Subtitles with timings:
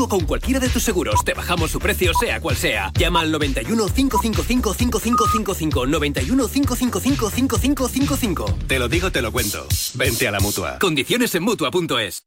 [0.00, 1.24] mutuo con cualquiera de tus seguros.
[1.24, 2.90] Te bajamos su precio, sea cual sea.
[2.98, 5.86] Llama al 91 555 5555.
[5.86, 8.58] 91 555 5555.
[8.66, 9.66] Te lo digo, te lo cuento.
[9.94, 10.78] Vente a la mutua.
[10.78, 12.24] Condiciones en mutua.es.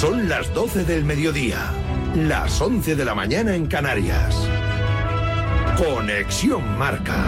[0.00, 1.72] Son las 12 del mediodía,
[2.14, 4.36] las 11 de la mañana en Canarias.
[5.78, 7.24] Conexión Marca.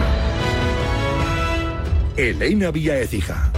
[2.17, 3.51] Elena Vía Ecija.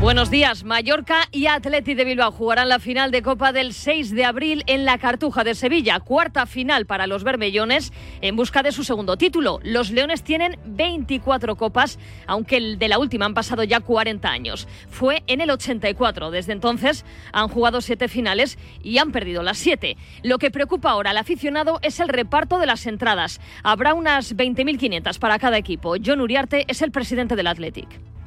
[0.00, 0.62] Buenos días.
[0.62, 4.84] Mallorca y Atleti de Bilbao jugarán la final de Copa del 6 de abril en
[4.84, 5.98] la Cartuja de Sevilla.
[5.98, 9.58] Cuarta final para los bermellones en busca de su segundo título.
[9.64, 11.98] Los leones tienen 24 copas,
[12.28, 14.68] aunque el de la última han pasado ya 40 años.
[14.88, 16.30] Fue en el 84.
[16.30, 19.96] Desde entonces han jugado siete finales y han perdido las siete.
[20.22, 23.40] Lo que preocupa ahora al aficionado es el reparto de las entradas.
[23.64, 25.96] Habrá unas 20.500 para cada equipo.
[26.02, 28.17] John Uriarte es el presidente del Athletic.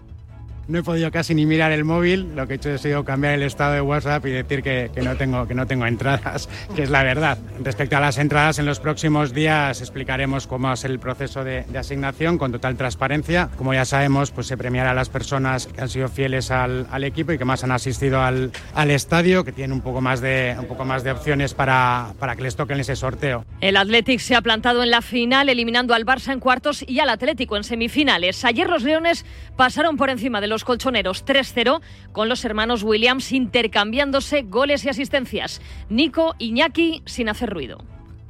[0.71, 3.33] No he podido casi ni mirar el móvil, lo que he hecho ha sido cambiar
[3.33, 6.47] el estado de WhatsApp y decir que, que, no, tengo, que no tengo entradas,
[6.77, 7.37] que es la verdad.
[7.61, 11.77] Respecto a las entradas, en los próximos días explicaremos cómo es el proceso de, de
[11.77, 13.49] asignación con total transparencia.
[13.57, 17.03] Como ya sabemos, pues se premiará a las personas que han sido fieles al, al
[17.03, 20.55] equipo y que más han asistido al, al, estadio, que tienen un poco más de,
[20.57, 23.43] un poco más de opciones para, para que les toquen ese sorteo.
[23.59, 27.09] El Athletic se ha plantado en la final, eliminando al Barça en cuartos y al
[27.09, 28.45] Atlético en semifinales.
[28.45, 29.25] Ayer los Leones
[29.57, 31.81] pasaron por encima de los colchoneros 3-0
[32.11, 35.61] con los hermanos Williams intercambiándose goles y asistencias.
[35.89, 37.79] Nico Iñaki sin hacer ruido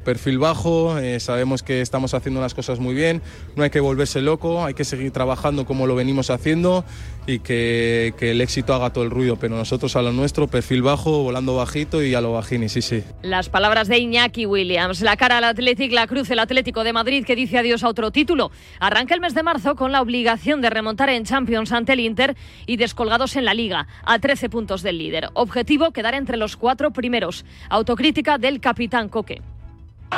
[0.02, 3.21] perfil bajo, eh, sabemos que estamos haciendo las cosas muy bien,
[3.55, 6.83] no hay que volverse loco, hay que seguir trabajando como lo venimos haciendo
[7.27, 10.81] y que, que, el éxito haga todo el ruido, pero nosotros a lo nuestro, perfil
[10.81, 13.03] bajo, volando bajito y a lo bajini, sí, sí.
[13.21, 17.23] Las palabras de Iñaki Williams, la cara al Athletic, la cruz el Atlético de Madrid
[17.25, 18.52] que dice adiós a otro título.
[18.80, 22.36] Arranca el mes de marzo con la obligación de remontar en Champions ante el Inter
[22.65, 25.30] y descolgados en la Liga, a 13 puntos del líder.
[25.33, 27.45] Objetivo, quedar entre los cuatro primeros.
[27.69, 29.42] Autocrítica del capitán Coque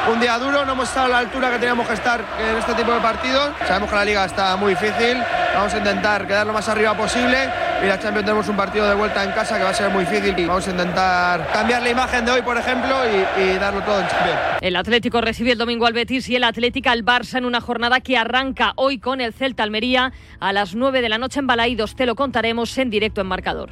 [0.10, 2.74] un día duro, no hemos estado a la altura que teníamos que estar en este
[2.74, 3.52] tipo de partidos.
[3.68, 5.18] Sabemos que la liga está muy difícil,
[5.54, 7.38] vamos a intentar quedar lo más arriba posible
[7.84, 10.06] y la Champions tenemos un partido de vuelta en casa que va a ser muy
[10.06, 12.96] difícil y vamos a intentar cambiar la imagen de hoy, por ejemplo,
[13.38, 14.40] y, y darlo todo en Champions.
[14.62, 18.02] El Atlético recibe el domingo al Betis y el Atlético al Barça en una jornada
[18.02, 21.96] que arranca hoy con el Celta Almería a las 9 de la noche en Balaídos.
[21.96, 23.70] Te lo contaremos en directo en marcador.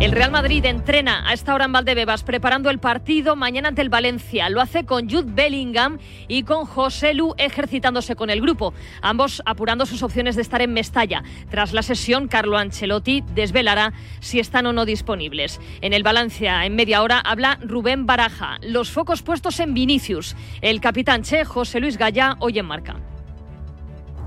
[0.00, 3.90] El Real Madrid entrena a esta hora en Valdebebas preparando el partido mañana ante el
[3.90, 4.48] Valencia.
[4.48, 5.30] Lo hace con Jude
[6.28, 8.72] Y con José Lu ejercitándose con el grupo,
[9.02, 11.22] ambos apurando sus opciones de estar en Mestalla.
[11.50, 15.60] Tras la sesión, Carlo Ancelotti desvelará si están o no disponibles.
[15.80, 18.58] En el Valencia, en media hora, habla Rubén Baraja.
[18.62, 20.36] Los focos puestos en Vinicius.
[20.60, 23.09] El capitán Che, José Luis Gallá, hoy en marca.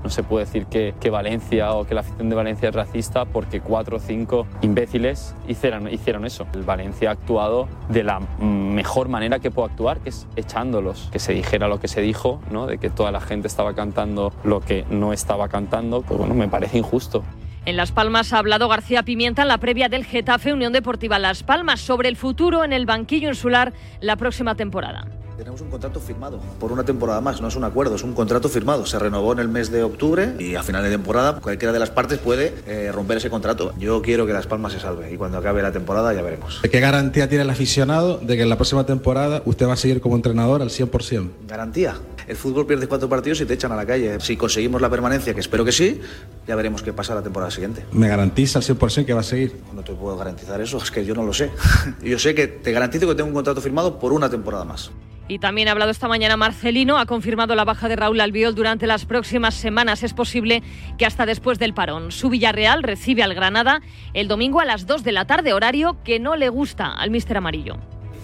[0.04, 3.60] No se puede decir que, Valencia o que la afición de Valencia es racista porque
[3.60, 6.46] cuatro o cinco imbéciles hicieron, hicieron eso.
[6.54, 11.08] El Valencia ha actuado de la mejor manera que puede actuar, que es echándolos.
[11.10, 12.66] Que se dijera lo que se dijo, ¿no?
[12.66, 16.48] de que toda la gente estaba cantando lo que no estaba cantando, pues bueno, me
[16.48, 17.24] parece injusto.
[17.66, 21.42] En Las Palmas ha hablado García Pimienta en la previa del Getafe Unión Deportiva Las
[21.42, 25.06] Palmas sobre el futuro en el banquillo insular la próxima temporada.
[25.36, 28.48] Tenemos un contrato firmado por una temporada más, no es un acuerdo, es un contrato
[28.48, 28.86] firmado.
[28.86, 31.90] Se renovó en el mes de octubre y a final de temporada cualquiera de las
[31.90, 33.74] partes puede eh, romper ese contrato.
[33.78, 36.60] Yo quiero que Las Palmas se salve y cuando acabe la temporada ya veremos.
[36.70, 40.00] ¿Qué garantía tiene el aficionado de que en la próxima temporada usted va a seguir
[40.00, 41.30] como entrenador al 100%?
[41.48, 41.96] Garantía.
[42.28, 44.18] El fútbol pierde cuatro partidos y te echan a la calle.
[44.20, 46.00] Si conseguimos la permanencia, que espero que sí,
[46.46, 47.84] ya veremos qué pasa la temporada siguiente.
[47.92, 49.60] ¿Me garantiza al 100% que va a seguir?
[49.74, 51.50] No te puedo garantizar eso, es que yo no lo sé.
[52.02, 54.90] yo sé que te garantizo que tengo un contrato firmado por una temporada más.
[55.26, 58.86] Y también ha hablado esta mañana Marcelino, ha confirmado la baja de Raúl Albiol durante
[58.86, 60.02] las próximas semanas.
[60.02, 60.62] Es posible
[60.98, 62.12] que hasta después del parón.
[62.12, 63.80] Su Villarreal recibe al Granada
[64.12, 67.38] el domingo a las 2 de la tarde, horario que no le gusta al míster
[67.38, 67.76] amarillo.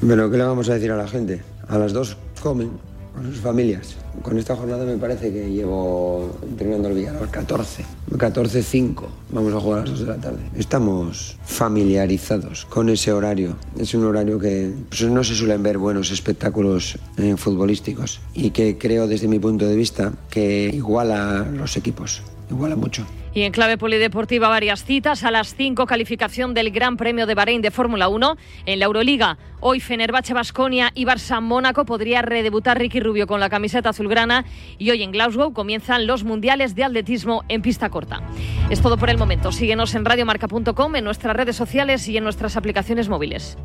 [0.02, 1.42] Bueno, ¿qué le vamos a decir a la gente?
[1.68, 2.78] A las 2 comen
[3.14, 3.96] con sus familias.
[4.22, 7.84] Con esta jornada me parece que llevo entrenando al Villarreal 14.
[8.12, 9.04] 14-5.
[9.30, 10.38] Vamos a jugar a las 2 de la tarde.
[10.56, 13.56] Estamos familiarizados con ese horario.
[13.78, 18.76] Es un horario que pues, no se suelen ver buenos espectáculos eh, futbolísticos y que
[18.76, 22.22] creo desde mi punto de vista que iguala los equipos.
[22.50, 23.06] Iguala mucho.
[23.32, 25.22] Y en clave polideportiva varias citas.
[25.22, 28.36] A las 5 calificación del Gran Premio de Bahrein de Fórmula 1.
[28.66, 33.48] En la Euroliga, hoy Fenerbahce Basconia y Barça Mónaco podría redebutar Ricky Rubio con la
[33.48, 34.44] camiseta azulgrana.
[34.78, 38.20] Y hoy en Glasgow comienzan los mundiales de atletismo en pista corta.
[38.68, 39.52] Es todo por el momento.
[39.52, 43.56] Síguenos en radiomarca.com, en nuestras redes sociales y en nuestras aplicaciones móviles.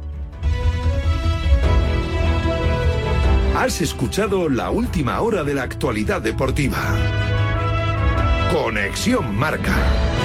[3.55, 7.34] Has escuchado la última hora de la actualidad deportiva
[8.55, 10.24] Conexión Marca.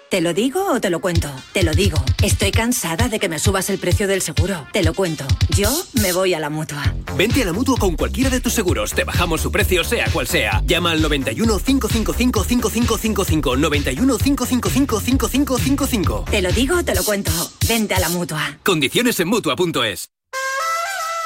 [0.11, 1.31] ¿Te lo digo o te lo cuento?
[1.53, 1.97] Te lo digo.
[2.21, 4.67] Estoy cansada de que me subas el precio del seguro.
[4.73, 5.23] Te lo cuento.
[5.55, 5.69] Yo
[6.01, 6.83] me voy a la mutua.
[7.15, 8.91] Vente a la mutua con cualquiera de tus seguros.
[8.91, 10.61] Te bajamos su precio, sea cual sea.
[10.65, 13.55] Llama al 91 555 5555.
[13.55, 16.25] 91 555 5555.
[16.29, 17.31] Te lo digo o te lo cuento.
[17.65, 18.59] Vente a la mutua.
[18.63, 20.09] Condiciones en mutua.es.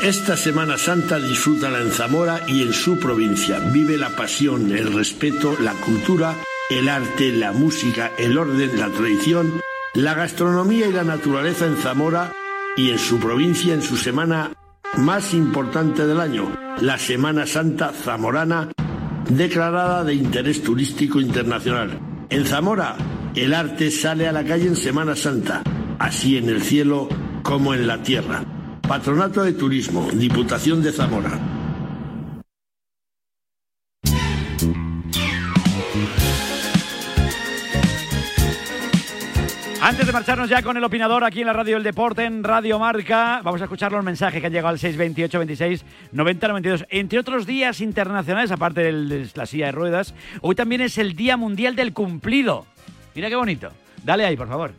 [0.04, 3.58] Esta Semana Santa disfrútala en Zamora y en su provincia.
[3.58, 6.36] Vive la pasión, el respeto, la cultura,
[6.70, 9.62] el arte, la música, el orden, la tradición,
[9.94, 12.34] la gastronomía y la naturaleza en Zamora
[12.76, 14.52] y en su provincia en su semana
[14.98, 16.52] más importante del año,
[16.82, 18.72] la Semana Santa Zamorana,
[19.30, 22.00] declarada de interés turístico internacional.
[22.30, 22.96] En Zamora,
[23.36, 25.62] el arte sale a la calle en Semana Santa,
[26.00, 27.10] así en el cielo
[27.44, 28.44] como en la tierra.
[28.88, 31.55] Patronato de Turismo, Diputación de Zamora.
[39.88, 42.80] Antes de marcharnos ya con el opinador aquí en la Radio del Deporte, en Radio
[42.80, 46.86] Marca, vamos a escuchar los mensajes que han llegado al 628 26 90 92.
[46.90, 51.38] Entre otros días internacionales, aparte de la silla de ruedas, hoy también es el Día
[51.38, 52.66] Mundial del Cumplido.
[53.14, 53.70] Mira qué bonito.
[54.04, 54.74] Dale ahí, por favor.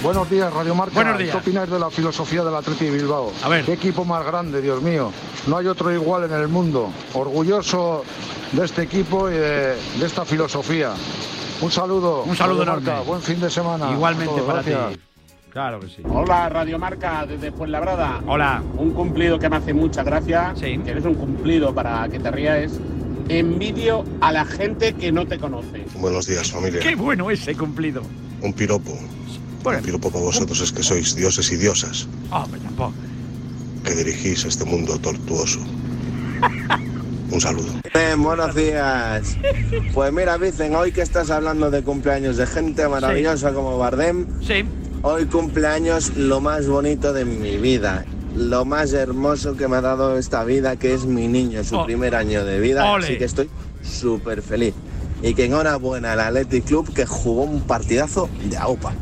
[0.00, 0.94] Buenos días, Radio Marca.
[0.94, 1.32] Buenos días.
[1.32, 3.32] ¿Qué opináis de la filosofía del Atleti de Bilbao?
[3.42, 3.64] A ver.
[3.64, 5.12] ¿Qué equipo más grande, Dios mío?
[5.48, 6.92] No hay otro igual en el mundo.
[7.14, 8.04] Orgulloso
[8.52, 10.94] de este equipo y de, de esta filosofía.
[11.62, 12.24] Un saludo.
[12.24, 12.90] Un saludo Radio Marca.
[12.92, 13.08] enorme.
[13.08, 13.90] Buen fin de semana.
[13.92, 14.92] Igualmente todos, para gracias.
[14.94, 15.00] ti.
[15.50, 16.02] Claro que sí.
[16.08, 18.20] Hola, Radio Marca, desde Fuenlabrada.
[18.26, 18.62] Hola.
[18.76, 22.72] Un cumplido que me hace mucha gracia, que eres un cumplido para que te rías.
[23.28, 25.86] Envidio a la gente que no te conoce.
[25.98, 26.80] Buenos días, familia.
[26.80, 28.02] Qué bueno ese cumplido.
[28.40, 28.92] Un piropo.
[29.64, 32.94] Un piropo para vosotros es que sois dioses y diosas Hombre, tampoco.
[33.84, 35.60] que dirigís este mundo tortuoso.
[37.32, 37.72] Un saludo.
[38.18, 39.36] buenos días.
[39.94, 44.64] Pues mira, Vicen, hoy que estás hablando de cumpleaños de gente maravillosa como Bardem, sí.
[45.02, 48.04] hoy cumpleaños lo más bonito de mi vida.
[48.36, 51.84] Lo más hermoso que me ha dado esta vida, que es mi niño, su Oh.
[51.84, 52.90] primer año de vida.
[52.92, 53.04] Ole.
[53.06, 53.48] Así que estoy
[53.82, 54.74] súper feliz.
[55.22, 58.92] Y que enhorabuena al Athletic Club que jugó un partidazo de AUPA.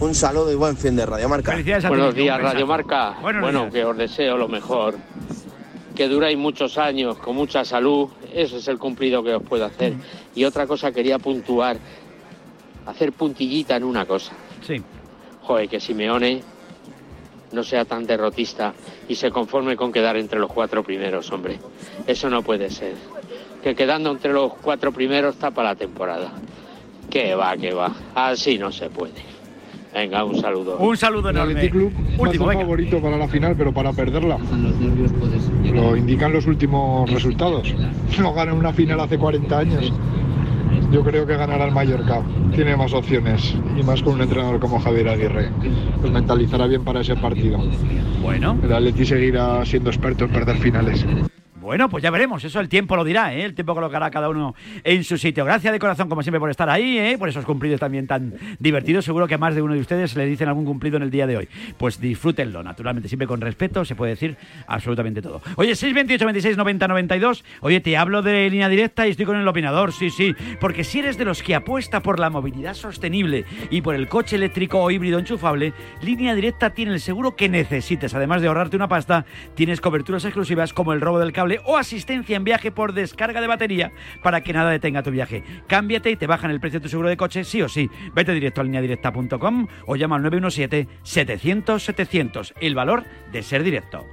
[0.00, 1.52] Un saludo y buen fin de Radio Marca.
[1.88, 3.16] Buenos días, Radio Marca.
[3.20, 3.72] Buenos bueno, días.
[3.72, 4.94] que os deseo lo mejor.
[5.94, 8.08] Que duráis muchos años, con mucha salud.
[8.32, 9.94] Eso es el cumplido que os puedo hacer.
[10.34, 11.78] Y otra cosa quería puntuar.
[12.86, 14.32] Hacer puntillita en una cosa.
[14.66, 14.82] Sí.
[15.42, 16.42] Joder, que Simeone
[17.52, 18.72] no sea tan derrotista
[19.08, 21.58] y se conforme con quedar entre los cuatro primeros, hombre.
[22.06, 22.94] Eso no puede ser.
[23.62, 26.32] Que quedando entre los cuatro primeros tapa la temporada.
[27.10, 27.92] Que va, que va.
[28.14, 29.29] Así no se puede.
[29.92, 30.76] Venga, un saludo.
[30.78, 31.52] Un saludo El enorme.
[31.54, 32.60] Athletic Club Último, venga.
[32.62, 34.38] favorito para la final, pero para perderla.
[35.72, 37.74] Lo indican los últimos resultados.
[38.20, 39.92] No ganan una final hace 40 años.
[40.92, 42.22] Yo creo que ganará el Mallorca.
[42.54, 45.48] Tiene más opciones y más con un entrenador como Javier Aguirre.
[46.00, 47.58] Pues mentalizará bien para ese partido.
[48.22, 48.58] Bueno.
[48.62, 51.04] El Atleti seguirá siendo experto en perder finales.
[51.60, 53.44] Bueno, pues ya veremos, eso el tiempo lo dirá, ¿eh?
[53.44, 55.44] el tiempo colocará cada uno en su sitio.
[55.44, 57.16] Gracias de corazón, como siempre, por estar ahí, ¿eh?
[57.18, 59.04] por esos cumplidos también tan divertidos.
[59.04, 61.26] Seguro que a más de uno de ustedes le dicen algún cumplido en el día
[61.26, 61.48] de hoy.
[61.76, 65.42] Pues disfrútenlo, naturalmente, siempre con respeto, se puede decir absolutamente todo.
[65.56, 67.44] Oye, 628 26 90 92.
[67.60, 70.34] Oye, te hablo de línea directa y estoy con el opinador, sí, sí.
[70.62, 74.36] Porque si eres de los que apuesta por la movilidad sostenible y por el coche
[74.36, 78.14] eléctrico o híbrido enchufable, línea directa tiene el seguro que necesites.
[78.14, 82.36] Además de ahorrarte una pasta, tienes coberturas exclusivas como el robo del cable o asistencia
[82.36, 83.90] en viaje por descarga de batería
[84.22, 85.42] para que nada detenga tu viaje.
[85.66, 87.88] Cámbiate y te bajan el precio de tu seguro de coche sí o sí.
[88.14, 92.52] Vete directo a lineadirecta.com o llama al 917-700-700.
[92.60, 94.06] El valor de ser directo.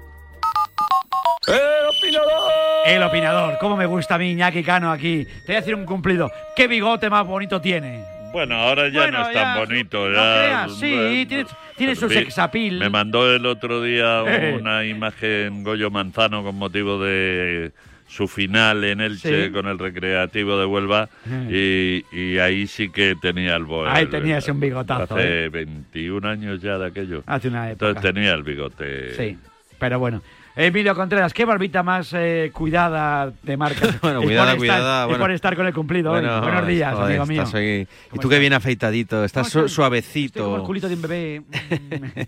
[1.47, 2.51] ¡El opinador!
[2.85, 5.25] El opinador, cómo me gusta a mí Iñaki Cano aquí.
[5.25, 6.29] Te voy a decir un cumplido.
[6.55, 8.16] ¿Qué bigote más bonito tiene?
[8.37, 10.09] Bueno, ahora ya Bueno, no es ya, tan bonito.
[10.09, 12.77] no ya, creas, sí, eh, tiene- tiene su vi- sex appeal.
[12.77, 14.55] Me mandó el otro día Eh.
[14.61, 17.71] una imagen Goyo Manzano con motivo de
[18.07, 19.51] su final en Elche Sí.
[19.51, 21.47] con el Recreativo de Huelva Mm.
[21.51, 25.45] y, y ahí sí que tenía el bo- Ahí el- tenía ese un bigotazo, Hace
[25.45, 25.49] ¿eh?
[25.49, 27.23] 21 años ya de aquello.
[27.25, 27.87] Hace una época.
[27.89, 29.15] Entonces tenía el bigote.
[29.15, 29.35] Sí,
[29.79, 30.21] pero bueno.
[30.59, 33.87] Emilio Contreras, qué barbita más eh, cuidada de marca.
[34.01, 35.23] Bueno, Es cuidada, estar- cuidada, es bueno.
[35.23, 36.21] por estar con el cumplido hoy.
[36.21, 37.43] Bueno, Buenos días, joder, amigo mío.
[37.61, 40.63] Y ¿Cómo tú que bien afeitadito, estás su- Estoy como el suavecito.
[40.63, 41.41] culito de un bebé.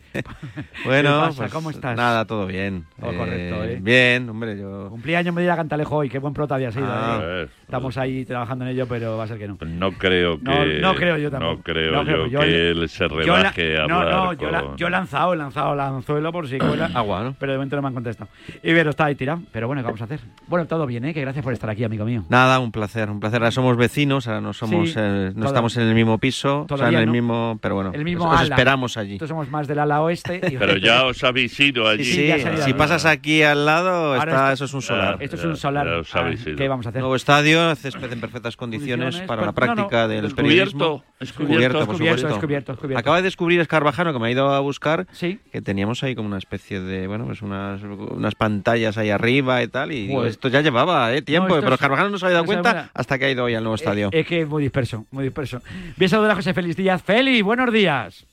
[0.86, 1.38] Bueno, ¿Qué pasa?
[1.38, 1.98] pues, ¿Cómo estás?
[1.98, 2.86] Nada, todo bien.
[3.00, 3.80] Todo correcto, ¿eh?
[3.82, 4.88] Bien, hombre, yo...
[4.90, 6.86] Cumpleaños Medina Cantalejo hoy, qué buen prota había sido.
[6.88, 7.48] Ah, ¿eh?
[7.48, 9.56] pues, Estamos ahí trabajando en ello, pero va a ser que no.
[9.64, 10.44] No creo que.
[10.44, 11.58] No, no creo yo tampoco.
[11.58, 14.34] No creo No creo, yo, yo que él se Yo la- rebaje a no, no,
[14.34, 16.90] yo, la- yo he lanzado, he lanzado el anzuelo por si cuela.
[16.96, 17.36] Agua, ¿no?
[17.40, 18.28] Pero de momento no me han contestado.
[18.64, 19.42] Y Vero está ahí tirado.
[19.52, 20.20] Pero bueno, ¿qué vamos a hacer?
[20.48, 21.14] Bueno, todo bien, ¿eh?
[21.14, 22.24] Que gracias por estar aquí, amigo mío.
[22.28, 23.40] Nada, un placer, un placer.
[23.40, 26.66] Ahora somos vecinos, ahora no somos, Sí, eh, no toda- estamos en el mismo piso,
[26.68, 27.12] o sea, en el no.
[27.12, 28.56] mismo, pero bueno, El mismo os, os ala.
[28.56, 29.10] esperamos allí.
[29.14, 30.42] Nosotros somos más del ala oeste.
[30.52, 32.04] y- Pero ya os habéis ido allí.
[32.04, 35.18] Sí, ya si pasas aquí al lado, está, esto- eso es un solar.
[35.20, 35.86] Esto es un solar.
[35.86, 36.32] ya os Ah.
[36.58, 37.02] ¿Qué vamos a hacer?
[37.02, 40.78] Nuevo estadio, césped en perfectas condiciones Condiciones, para la pero- no, no, práctica del descubierto,
[40.78, 41.04] periodismo.
[41.20, 43.00] descubierto, por descubierto, descubierto, descubierto.
[43.00, 45.40] Acaba de descubrir Escarbajano, que me ha ido a buscar, Sí.
[45.52, 49.68] que teníamos ahí como una especie de, bueno, pues unas, unas pantallas ahí arriba y
[49.68, 50.32] tal, y digo, Joder.
[50.32, 53.18] esto ya llevaba eh, tiempo, No, pero es- Escarbajano no se había dado cuenta hasta
[53.18, 54.10] que ha ido hoy al nuevo estadio.
[54.12, 55.58] Es que es muy disperso, muy disperso.
[56.00, 57.02] A saludar a José Félix Díaz.
[57.04, 58.26] Félix, buenos días.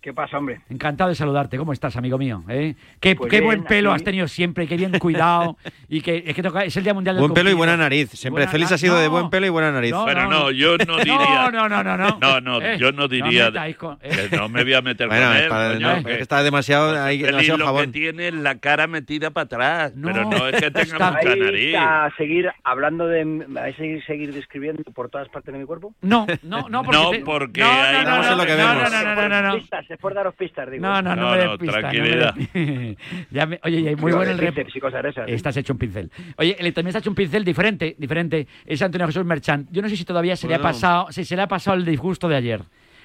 [0.00, 0.60] ¿Qué pasa, hombre?
[0.70, 1.58] Encantado de saludarte.
[1.58, 2.42] ¿Cómo estás, amigo mío?
[2.48, 2.74] ¿Eh?
[3.00, 3.96] Qué, Pues qué bien, buen pelo aquí.
[4.00, 5.58] has tenido siempre, qué bien cuidado.
[5.90, 8.08] y que es que toca- es el Día Mundial del Buen pelo y buena nariz.
[8.12, 9.90] Siempre Buena- Félix ha sido de buen pelo y buena nariz.
[9.92, 11.50] No, Pero no, yo no diría.
[11.52, 12.18] No, no, no, no.
[12.20, 13.46] No, no, Eh, yo no diría.
[13.50, 14.28] metáis con- eh.
[14.30, 15.48] que no me voy a meter Bueno, con él.
[15.48, 17.84] para- coño, no, que- es que está demasiado, hay Feliz demasiado lo jabón.
[17.86, 19.92] que tiene la cara metida para atrás.
[20.02, 21.76] pero no es que tenga ¿Vais mucha nariz.
[21.78, 23.44] a seguir hablando de...
[23.48, 25.92] ¿Vais a seguir, seguir describiendo por todas partes de mi cuerpo?
[26.00, 28.02] No, no, no, porque, No, porque no, no.
[28.02, 29.60] No, no, no, no, no.
[29.90, 30.82] Es por daros pistas, digo.
[30.86, 32.34] No, no, no, No, me des no, pistas, no me tranquilidad.
[32.34, 32.96] des-
[33.32, 34.66] Ya me- oye, y hay muy bueno el rep.
[34.72, 35.34] y cosas de esas, ¿eh?
[35.34, 36.12] Estás hecho un pincel.
[36.36, 38.46] Oye, él también se ha hecho un pincel diferente, diferente.
[38.64, 39.68] Es Antonio Jesús Merchant.
[39.72, 40.70] Yo no sé si todavía se le ha Bueno.
[40.72, 42.62] pasado, si se le ha pasado el disgusto de ayer.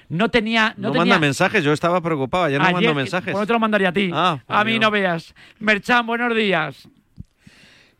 [0.08, 1.00] No tenía, no, No, tenía.
[1.00, 3.32] manda mensajes, yo estaba preocupado, ayer no Ayer, mando mensajes.
[3.32, 4.10] Pues no te lo mandaría a ti.
[4.14, 5.34] Ah, a mí no veas.
[5.58, 6.88] Merchant, buenos días.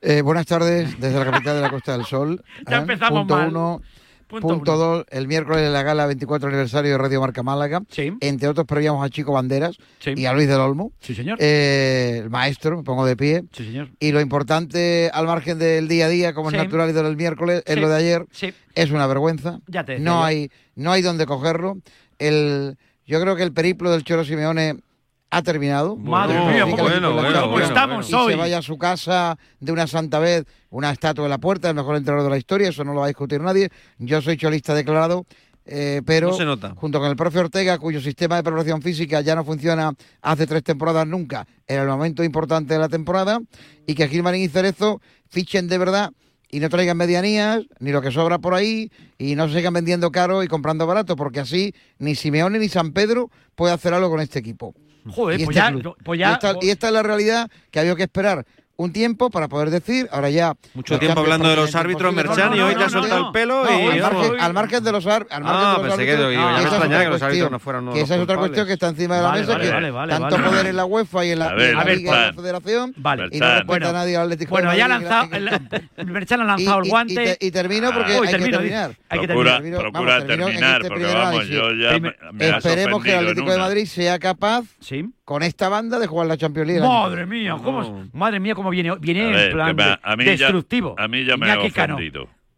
[0.01, 2.41] Eh, buenas tardes desde la capital de la Costa del Sol.
[2.71, 2.81] Ya ¿eh?
[2.83, 3.49] empezamos punto mal.
[3.49, 3.83] uno.
[4.29, 7.83] Punto Punto dos, el miércoles de la gala 24 aniversario de Radio Marca Málaga.
[8.21, 10.91] Entre otros prevíamos a Chico Banderas y a Luis del Olmo.
[11.01, 11.39] Sí, señor.
[11.41, 13.45] Eh, el maestro, me pongo de pie.
[13.53, 13.91] Sí, señor.
[14.01, 16.57] Y lo importante al margen del día a día, como Sí.
[16.57, 17.81] es natural y del miércoles, es Sí.
[17.81, 18.27] lo de ayer.
[18.33, 18.53] Sí.
[18.75, 19.61] Es una vergüenza.
[19.69, 20.25] Ya te decía no yo.
[20.25, 21.79] hay, no hay donde cogerlo.
[22.19, 24.81] El, yo creo que el periplo del Choro Simeone
[25.31, 25.97] ha terminado.
[25.97, 28.33] Madre mía, sí, ¿cómo- que la bueno, bueno, bueno, estamos y hoy?
[28.33, 31.75] se vaya a su casa de una santa vez, una estatua en la puerta, el
[31.75, 33.71] mejor entrenador de la historia, eso no lo va a discutir nadie.
[33.99, 35.27] Yo soy cholista declarado,
[35.67, 36.75] eh, pero No se nota.
[36.77, 39.93] junto con el profe Ortega, cuyo sistema de preparación física ya no funciona
[40.23, 43.41] hace tres temporadas nunca, en el momento importante de la temporada,
[43.87, 46.13] y que Gilmarín y Cerezo fichen de verdad
[46.49, 50.13] y no traigan medianías, ni lo que sobra por ahí, y no se sigan vendiendo
[50.13, 54.21] caro y comprando barato, porque así ni Simeone ni San Pedro puede hacer algo con
[54.21, 54.73] este equipo.
[55.13, 57.81] Joder, Y pues este ya, pues ya- y, esta, y esta es la realidad que
[57.81, 58.45] había que esperar
[58.79, 60.55] un tiempo para poder decir, ahora ya...
[60.75, 62.15] Mucho tiempo hablando de los árbitros.
[62.15, 63.99] Merchan, y hoy te no, soltado el pelo No, y...
[63.99, 67.19] al, margen, al margen de los, margen Ah, pensé que árbitros, me extrañaba los árbitros
[67.21, 69.53] cuestión, no fueran que esa es otra cuestión que está encima de la Vale, mesa,
[69.53, 70.49] vale, que vale, vale, tanto vale.
[70.49, 72.13] poder en la UEFA y en la, A y ver, en la a ver, Liga
[72.27, 72.33] la.
[72.35, 73.29] Federación, Vale.
[73.33, 76.07] y no respeta a nadie al Atlético Bueno, de ya ha Madrid, lanzado.
[76.07, 77.13] Merchan ha lanzado el guante.
[77.13, 78.93] y te- y termino porque hay que terminar.
[79.09, 79.55] Hay que Procura,
[80.27, 80.83] terminar.
[80.83, 83.59] Este porque primer vamos, yo ya Esperemos que el Atlético de.
[83.59, 85.05] Madrid sea capaz Sí.
[85.27, 86.81] Con esta banda de jugar la Champions League.
[86.87, 88.09] Madre mía, ¿cómo?
[88.13, 90.95] Madre mía, cómo viene, viene A ver, en plan a mí ya- destructivo.
[90.97, 91.99] a mí ya me ha Iñaki Cano.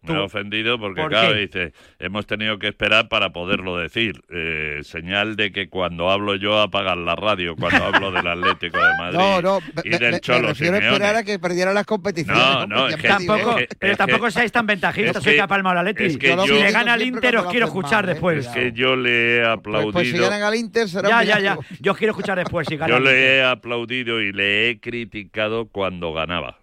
[0.03, 1.41] Me ha ofendido porque, ¿Por claro, qué?
[1.41, 4.21] dice, hemos tenido que esperar para poderlo decir.
[4.31, 8.95] Eh, señal de que cuando hablo yo apagan la radio, cuando hablo del Atlético de
[8.97, 11.73] Madrid No, no, y me, del me- me Cholo refiero a esperar a que perdiera
[11.73, 12.41] las competiciones.
[12.43, 14.53] No, no, Ya es me que- digo, Tampoco, es que- pero es tampoco que- seáis
[14.53, 16.05] tan ventajistas, es soy que- capaz al Atleti.
[16.05, 18.47] es que Yo si le gana al Inter, os quiero escuchar mal, después.
[18.47, 19.93] Es que yo le he Pues, aplaudido.
[19.93, 21.59] pues si ganan al Inter será Ya, un ya, ya.
[21.81, 22.67] Yo os quiero escuchar después.
[22.69, 26.59] Si gana Yo le he aplaudido y le he criticado cuando ganaba.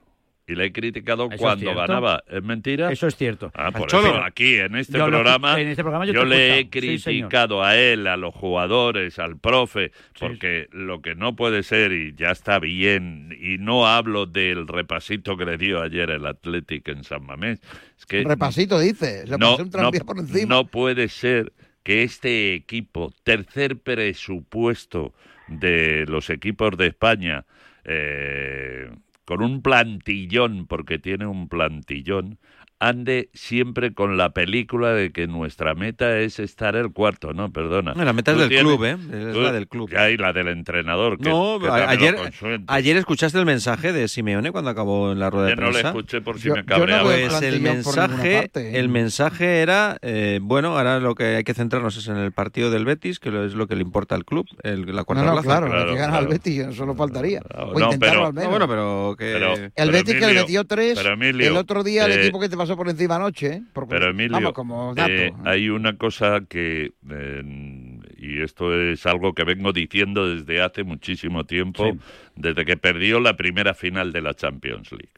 [0.47, 2.23] Y le he criticado Eso cuando ganaba.
[2.29, 2.91] ¿Es mentira?
[2.91, 3.51] Eso es cierto.
[3.55, 4.09] Ah, por Cholo.
[4.09, 6.61] eso aquí, en este Yo lo- programa, en este programa yo yo, le he.
[6.63, 11.91] Sí, criticado a él, a los jugadores, al profe, porque lo que no puede ser,
[11.93, 16.87] y ya está bien, y no hablo del repasito que le dio ayer el Athletic
[16.89, 17.59] en San Mamés,
[17.97, 19.25] es que Repasito, dice.
[19.25, 19.69] Le no, un
[20.05, 20.47] por encima.
[20.55, 25.13] no puede ser que este equipo, tercer presupuesto
[25.47, 27.45] de los equipos de España,
[27.83, 28.89] eh,
[29.25, 32.39] con un plantillón, porque tiene un plantillón,
[32.79, 37.93] ande siempre con la película de que nuestra meta es estar el cuarto, no, perdona.
[37.95, 38.97] No, la meta es del tienes- club, ¿eh?
[39.27, 39.89] Es tú- la del club.
[39.89, 41.17] que hay la del entrenador.
[41.17, 45.29] Que, No, que ayer, lo ayer escuchaste el mensaje de Simeone cuando acabó en la
[45.29, 45.87] rueda de Yo no le prensa.
[45.89, 47.09] escuché por si Yo- me no cabreaba.
[47.09, 48.79] veo Pues el mensaje, parte, ¿eh?
[48.79, 52.71] el mensaje era, eh, bueno, ahora lo que hay que centrarnos es en el partido
[52.71, 55.23] del Betis, que lo- es lo que le importa al club, el- la No, cuarta
[55.25, 55.47] no, plaza.
[55.47, 56.29] claro, Claro, que ganar al claro.
[56.29, 57.41] Betis, eso no faltaría.
[57.55, 58.43] o no, intentarlo pero- al menos.
[58.45, 59.31] No, bueno, pero que...
[59.33, 62.21] Pero- el pero Betis que le metió tres, pero Emilio, el otro día el eh,
[62.21, 63.47] equipo que te pasó por encima anoche.
[63.47, 63.61] ¿eh?
[63.73, 65.11] Por- Pero Emilio, vamos, como dato.
[65.11, 70.83] eh, hay una cosa que, eh, y esto es algo que vengo diciendo desde hace
[70.83, 71.99] muchísimo tiempo, Sí.
[72.35, 75.13] desde que perdió la primera final de la Champions League.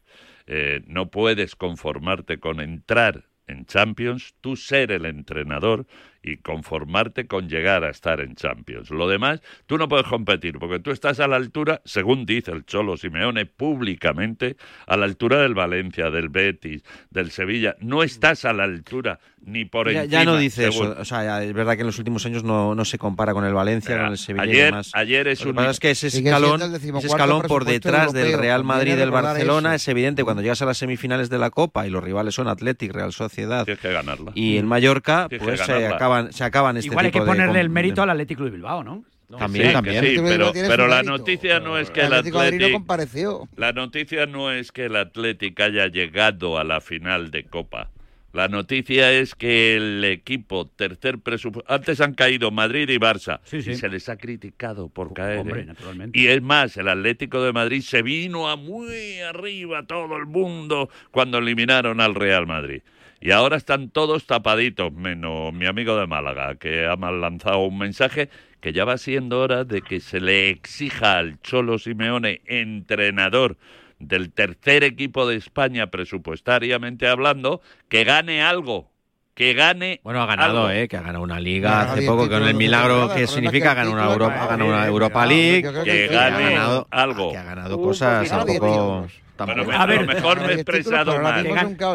[0.46, 5.86] Eh, no puedes conformarte con entrar en Champions, tú ser el entrenador
[6.28, 8.90] y conformarte con llegar a estar en Champions.
[8.90, 12.66] Lo demás, tú no puedes competir, porque tú estás a la altura, según dice el
[12.66, 17.76] Cholo Simeone públicamente, a la altura del Valencia, del Betis, del Sevilla.
[17.80, 20.12] No estás a la altura ni por ya, encima.
[20.24, 22.44] ya no dice según- eso, o sea, ya es verdad que en los últimos años
[22.44, 24.92] no, no se compara con el Valencia, Mira, con el Sevilla y ayer- demás.
[24.94, 28.94] ayer es Lo un- es que ese escalón, ese escalón por detrás del Real Madrid
[28.94, 29.84] y del Barcelona eso.
[29.84, 32.92] es evidente cuando llegas a las semifinales de la Copa y los rivales son Athletic,
[32.92, 34.32] Real Sociedad Tienes que ganarla.
[34.36, 35.88] y el Mallorca, Tienes que pues se ganarla.
[36.18, 38.50] Acaban, se acaban este Igual hay que de ponerle el mérito de- al Atlético de
[38.52, 39.04] Bilbao, ¿no?
[39.38, 40.04] También, Sí, también.
[40.04, 42.74] sí, Atlético pero, la noticia no es que el el Atlético de Madrid no Athletic
[42.74, 43.50] compareció.
[43.58, 47.90] La noticia no es que el Athletic haya llegado a la final de Copa.
[48.34, 51.74] La noticia es que el equipo tercer presupuesto...
[51.74, 53.40] Antes han caído Madrid y Barça.
[53.44, 53.72] Sí, sí.
[53.72, 55.40] Y se les ha criticado por caer.
[55.40, 55.66] Hombre, ¿eh?
[55.66, 56.18] naturalmente.
[56.20, 60.90] Y es más, el Atlético de Madrid se vino a muy arriba todo el mundo
[61.12, 62.82] cuando eliminaron al Real Madrid.
[63.20, 67.78] Y ahora están todos tapaditos, menos mi amigo de Málaga, que ha mal lanzado un
[67.78, 68.30] mensaje
[68.62, 73.58] que ya va siendo hora de que se le exija al Cholo Simeone, entrenador
[74.00, 78.92] del tercer equipo de España presupuestariamente hablando, que gane algo.
[79.34, 80.00] Que gane.
[80.04, 80.70] Bueno, ha ganado, algo.
[80.72, 80.88] ¿eh?
[80.88, 83.94] Que ha ganado una liga No, hace poco, título con el milagro que significa ganar
[83.94, 87.32] una, Europa, ganado una Europa League, Que que sí, ha gane ganado, algo.
[87.32, 88.54] que ha ganado Un cosas, tampoco...
[88.54, 89.27] títulos.
[89.38, 91.44] Bueno, tampoco- a, A ver, lo mejor me he expresado mal.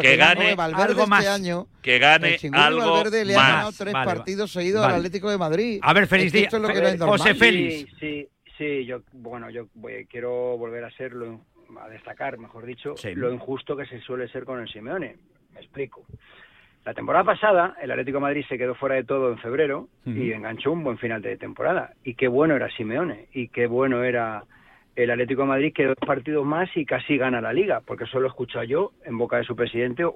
[0.01, 1.19] Que gane algo más.
[1.25, 1.67] este año.
[1.81, 3.47] que gane algo Valverde le ha más.
[3.49, 4.93] ganado tres Vale, partidos seguidos vale.
[4.93, 5.79] al Atlético de Madrid.
[5.81, 7.07] A ver, Díaz, esto es Fe- no.
[7.07, 7.89] José Félix.
[7.91, 8.27] Sí, sí,
[8.57, 11.41] sí, yo, bueno, yo voy- quiero volver a serlo,
[11.81, 13.13] a destacar, mejor dicho, Sí.
[13.15, 15.17] lo injusto que se suele ser con el Simeone.
[15.53, 16.05] Me explico.
[16.85, 20.31] La temporada pasada, el Atlético de Madrid se quedó fuera de todo en febrero y
[20.33, 21.93] enganchó un buen final de temporada.
[22.03, 24.43] Y qué bueno era Simeone, y qué bueno era
[24.95, 28.19] el Atlético de Madrid, que dos partidos más y casi gana la liga, porque eso
[28.19, 30.11] lo he escuchado yo en boca de su presidente o,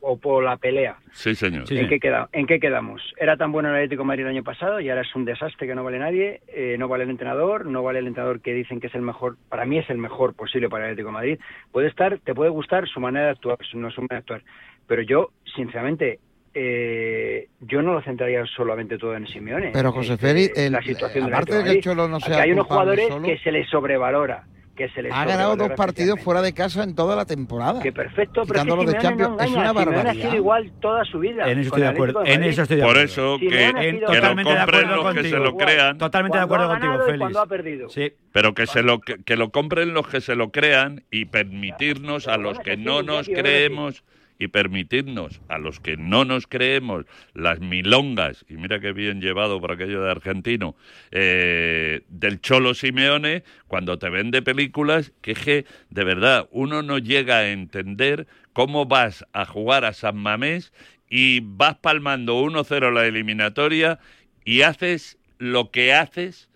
[0.00, 0.96] o por la pelea.
[1.12, 1.66] Sí, señor.
[1.66, 1.76] Sí.
[1.78, 3.02] ¿En, qué queda- ¿En qué quedamos?
[3.18, 5.66] Era tan bueno el Atlético de Madrid el año pasado y ahora es un desastre
[5.66, 8.78] que no vale nadie, eh, no vale el entrenador, no vale el entrenador que dicen
[8.80, 11.38] que es el mejor, para mí es el mejor posible para el Atlético de Madrid.
[11.72, 14.42] Puede estar, te puede gustar su manera de actuar, no su manera de actuar,
[14.86, 16.18] pero yo, sinceramente,
[16.54, 19.70] eh, yo no lo centraría solamente todo en Simeone.
[19.72, 21.80] Pero, José Félix, eh, el- la situación del aparte de que el.
[21.80, 24.44] Cholo no Aquí sea hay unos jugadores solo, que se les sobrevalora,
[24.76, 27.80] que se les Ha ganado dos partidos fuera de casa en toda la temporada.
[27.82, 30.22] que perfecto, pero es que de Simeone Champions, no es una Simeone ha barbaridad.
[30.24, 31.50] sido igual toda su vida.
[31.50, 32.20] En eso estoy de el acuerdo.
[32.22, 33.04] De En eso estoy de Por acuerdo.
[33.12, 35.56] eso que, Simeone En- sido que lo totalmente de compren acuerdo los que se lo
[35.56, 37.20] crean, Totalmente de Cuando acuerdo ha contigo, Félix.
[37.20, 37.88] cuando ha perdido.
[37.90, 38.12] Sí.
[38.32, 42.26] pero que se lo que, que lo compren los que se lo crean y permitirnos
[42.28, 44.02] a los que no nos creemos
[44.40, 49.60] y permitirnos a los que no nos creemos las milongas, y mira qué bien llevado
[49.60, 50.74] por aquello de argentino,
[51.12, 57.36] eh, del Cholo Simeone, cuando te vende películas, que que, de verdad, uno no llega
[57.38, 60.72] a entender cómo vas a jugar a San Mamés
[61.08, 63.98] y vas palmando 1-0 la eliminatoria
[64.44, 66.48] y haces lo que haces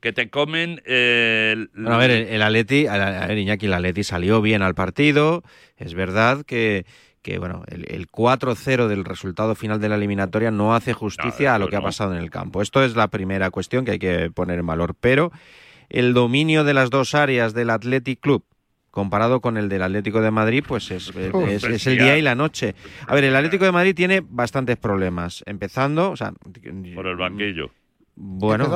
[0.00, 4.40] que te comen el- Bueno, a ver, el, el a ver, Iñaki, el Atleti salió
[4.40, 5.42] bien al partido.
[5.76, 6.86] Es verdad que,
[7.22, 11.54] que bueno, el, el 4-0 del resultado final de la eliminatoria no hace justicia No,
[11.54, 12.62] a lo que ha pasado en el campo.
[12.62, 14.94] Esto es la primera cuestión que hay que poner en valor.
[14.98, 15.30] Pero
[15.88, 18.44] el dominio de las dos áreas del Athletic Club
[18.90, 22.16] comparado con el del Atlético de Madrid, pues es, es- Uf, es- es el día
[22.16, 22.74] y la noche.
[23.06, 25.44] A ver, el Atlético de Madrid tiene bastantes problemas.
[25.46, 26.32] Empezando, o sea,
[26.94, 27.70] por el banquillo.
[28.16, 28.66] bueno,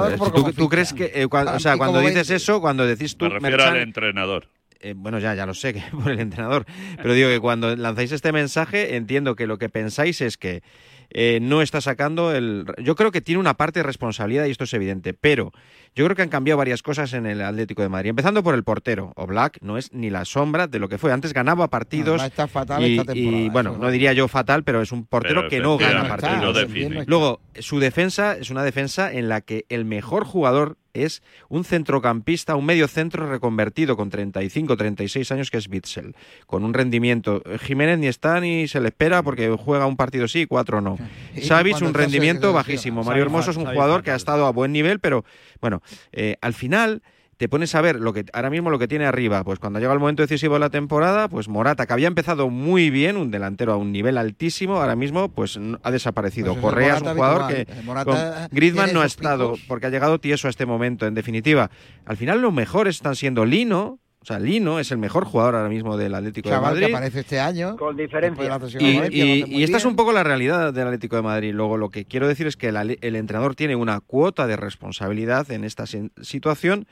[0.54, 3.56] ¿tú, crees que, eh, o sea, Y cuando dices eso, cuando decís tú, Me refiero
[3.56, 4.48] Merchan, al entrenador.
[4.84, 6.66] Eh, bueno, ya, ya lo sé, que por el entrenador.
[6.96, 10.62] Pero digo que cuando lanzáis este mensaje, entiendo que lo que pensáis es que
[11.08, 12.66] eh, no está sacando el...
[12.82, 15.52] Yo creo que tiene una parte de responsabilidad y esto es evidente, pero
[15.94, 18.10] yo creo que han cambiado varias cosas en el Atlético de Madrid.
[18.10, 19.12] Empezando por el portero.
[19.16, 21.12] Oblak no es ni la sombra de lo que fue.
[21.12, 22.20] Antes ganaba partidos.
[22.20, 24.90] No, está fatal y, esta temporada, y, bueno, eso no diría yo fatal, pero es
[24.90, 26.54] un portero Pero que no gana efectivamente partidos.
[26.54, 27.04] lo define.
[27.06, 32.54] Luego, su defensa es una defensa en la que el mejor jugador es un centrocampista,
[32.54, 36.14] un medio centro reconvertido con 35, 36 años, que es Bitzel,
[36.46, 37.42] con un rendimiento.
[37.60, 40.96] Jiménez ni está ni se le espera porque juega un partido sí, cuatro no.
[41.34, 43.02] Y cuando un rendimiento bajísimo.
[43.02, 45.24] Mario Hermoso es un jugador que ha estado a buen nivel, pero
[45.64, 45.80] bueno,
[46.12, 47.00] eh, al final
[47.38, 49.94] te pones a ver lo que ahora mismo lo que tiene arriba, pues cuando llega
[49.94, 53.72] el momento decisivo de la temporada, pues Morata, que había empezado muy bien, un delantero
[53.72, 56.52] a un nivel altísimo, ahora mismo pues ha desaparecido.
[56.52, 57.66] Pues Correa es un jugador habitual.
[57.66, 59.66] que Morata con Griezmann no ha estado picos.
[59.66, 61.06] porque ha llegado tieso a este momento.
[61.06, 61.70] En definitiva,
[62.04, 65.68] al final los mejores están siendo Lino, o sea, Lino es el mejor jugador ahora
[65.68, 66.94] mismo del Atlético Chaval de que Madrid.
[66.94, 67.76] aparece este año.
[67.76, 68.58] Con de diferencia.
[68.80, 71.52] Y, y- y esta es un poco la realidad del Atlético de Madrid.
[71.52, 75.62] Luego, lo que quiero decir es que el, entrenador tiene una cuota de responsabilidad en
[75.62, 75.84] esta
[76.22, 76.86] situación,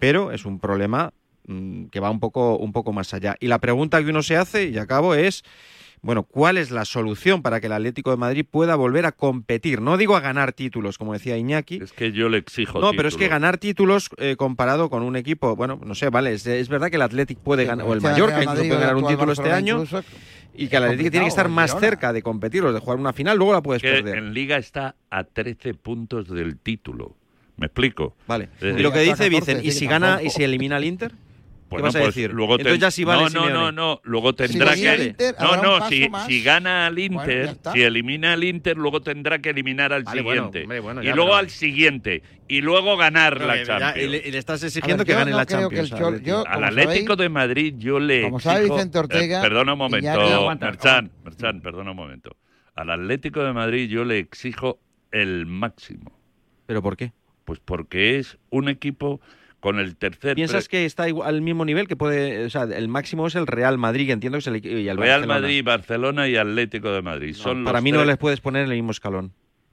[0.00, 1.12] pero es un problema
[1.46, 3.36] mm, que va un poco, un poco más allá.
[3.38, 5.44] Y la pregunta que uno se hace, y acabo, es,
[6.06, 9.80] bueno, ¿cuál es la solución para que el Atlético de Madrid pueda volver a competir?
[9.80, 11.80] No digo a ganar títulos, como decía Iñaki.
[11.82, 15.16] Es que yo le exijo No, pero es que ganar títulos eh, comparado con un
[15.16, 18.00] equipo, bueno, no sé, vale, es, es verdad que el Athletic puede ganar, o el
[18.00, 19.82] Mallorca Madrid puede ganar un título este año
[20.54, 21.86] y que el Athletic tiene que estar más Girona.
[21.88, 24.18] cerca de competirlos, de jugar una final, luego la puedes que perder.
[24.18, 27.16] en Liga está a 13 puntos del título.
[27.56, 28.14] ¿Me explico?
[28.28, 28.48] Vale.
[28.60, 31.12] Y lo que dice 14, Vicen, ¿y si gana y si elimina al Inter?
[31.68, 32.30] ¿Qué Bueno, vas a pues decir?
[32.32, 33.72] luego Entonces ya sí vale no, no, no, Simeone.
[33.76, 38.34] no, luego tendrá elimina que Inter, No, no, si, si gana al Inter, si elimina
[38.34, 40.62] al Inter, luego tendrá que eliminar al Vale, bueno, siguiente.
[40.62, 43.96] hombre, bueno, y luego pero- al siguiente y luego ganar No, la ya- Champions.
[43.96, 45.90] y, le, y le estás exigiendo ver, que gane no la Champions.
[45.92, 49.72] Chol- al yo- Atlético sabéis- de Madrid yo le como sabe Vicente Ortega, eh, perdona
[49.72, 50.08] un momento,
[50.60, 52.36] Merchan, Merchan, perdona un momento.
[52.76, 54.78] Al Atlético de Madrid yo le exijo
[55.10, 56.12] el máximo.
[56.66, 57.10] ¿Pero por qué?
[57.44, 59.20] Pues porque es un equipo
[59.66, 62.86] con el tercer ¿Piensas que está igual- al mismo nivel que puede, o sea, el
[62.86, 65.40] máximo es el Real Madrid, que entiendo que es el equi- y el Real Barcelona?
[65.40, 67.34] Madrid, Barcelona y Atlético de Madrid.
[67.36, 69.32] No, Son para mí no les puedes poner en el mismo escalón.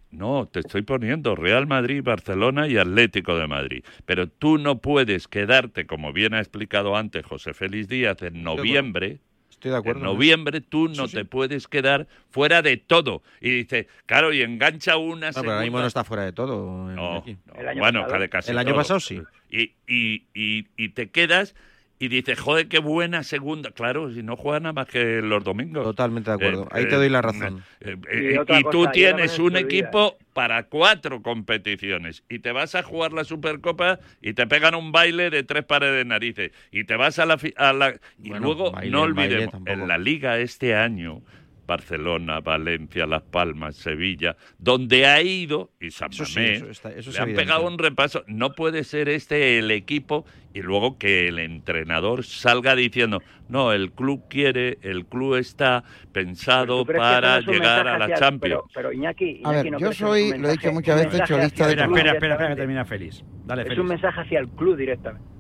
[0.10, 3.84] No, te estoy poniendo Real Madrid, Barcelona y Atlético de Madrid.
[4.06, 9.19] Pero tú no puedes quedarte, como bien ha explicado antes José Félix Díaz, en noviembre.
[9.63, 9.99] Estoy de acuerdo.
[10.02, 13.23] En noviembre tú no te puedes quedar fuera de todo.
[13.39, 15.54] Y dice, claro, y engancha una No, pero segunda...
[15.54, 16.91] ahora mismo no está fuera de todo.
[16.91, 17.38] eh, No, Iñaki.
[17.45, 18.76] no, bueno, casi- casi El año todo.
[18.78, 19.21] pasado sí.
[19.49, 21.56] Y, y, y, y te quedas
[21.99, 23.71] y dices, joder, qué buena segunda.
[23.71, 25.84] Claro, si no juega nada más que los domingos.
[25.84, 26.63] Totalmente de acuerdo.
[26.65, 27.63] Eh, Ahí eh, te doy la razón.
[27.79, 29.60] eh, Y eh, y cosa, tú tienes un olvida.
[29.60, 34.91] equipo para cuatro competiciones y te vas a jugar la Supercopa y te pegan un
[34.91, 37.38] baile de tres pares de narices y te vas a la...
[37.38, 41.21] fi- a la y Bueno, luego, baile, no olvidemos, en la liga este año...
[41.65, 46.89] Barcelona, Valencia, Las Palmas, Sevilla, donde ha ido, y San Eso sí, Mamés, eso está-
[46.91, 47.43] eso es le han evidente.
[47.45, 48.23] pegado un repaso.
[48.28, 53.91] No puede ser este el equipo y luego que el entrenador salga diciendo, no, el
[53.91, 58.06] club quiere, el club está pensado ¿Tú crees que para no es llegar a la
[58.06, 58.41] hacia- Champions.
[58.41, 61.67] Pero, pero Iñaki, A ver, Iñaki, ¿no yo soy, lo he dicho muchas veces, cholista
[61.67, 63.23] de Espera, espera, espera, espera, que termina feliz.
[63.45, 65.33] Dale, es un mensaje hacia el club directamente.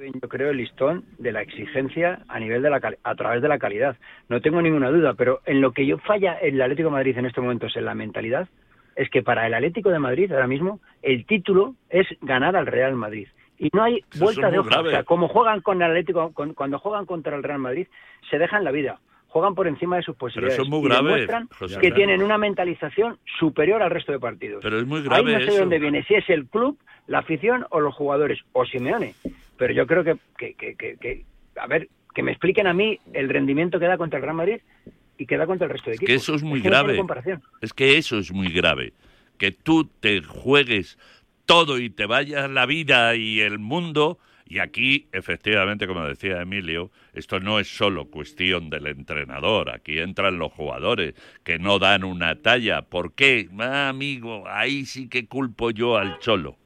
[0.00, 3.58] Yo creo el listón de la exigencia a nivel de la a través de la
[3.58, 3.96] calidad.
[4.28, 7.26] No tengo ninguna duda, pero en lo que yo falla el Atlético de Madrid en
[7.26, 8.48] estos momentos en la mentalidad
[8.94, 12.94] es que para el Atlético de Madrid ahora mismo el título es ganar al Real
[12.94, 13.28] Madrid.
[13.58, 14.80] Y no hay Eso vuelta de hoja.
[14.80, 17.88] O sea, como juegan con el Atlético, con- cuando juegan contra el Real Madrid,
[18.30, 19.00] se dejan la vida.
[19.26, 20.54] Juegan por encima de sus posibilidades.
[20.54, 24.20] eso es muy y grave, demuestran José que tienen una mentalización superior al resto de
[24.20, 24.60] partidos.
[24.62, 25.58] Pero es muy Ahí grave no sé de eso.
[25.60, 29.14] dónde viene, si es el club, la afición o los jugadores, o Simeone.
[29.58, 31.24] Pero yo creo que, que, que, que-
[31.56, 34.60] a ver, que me expliquen a mí el rendimiento que da contra el Real Madrid
[35.18, 36.22] y que da contra el resto de Es que equipos.
[36.22, 37.04] eso es muy grave.
[37.60, 38.92] Es que eso es muy grave.
[39.36, 40.96] Que tú te juegues
[41.44, 44.18] todo y te vayas la vida y el mundo.
[44.50, 49.70] Y aquí, efectivamente, como decía Emilio, esto no es solo cuestión del entrenador.
[49.70, 52.82] Aquí entran los jugadores que no dan una talla.
[52.82, 53.48] ¿Por qué?
[53.58, 56.56] Ah, amigo, ahí sí que culpo yo al cholo.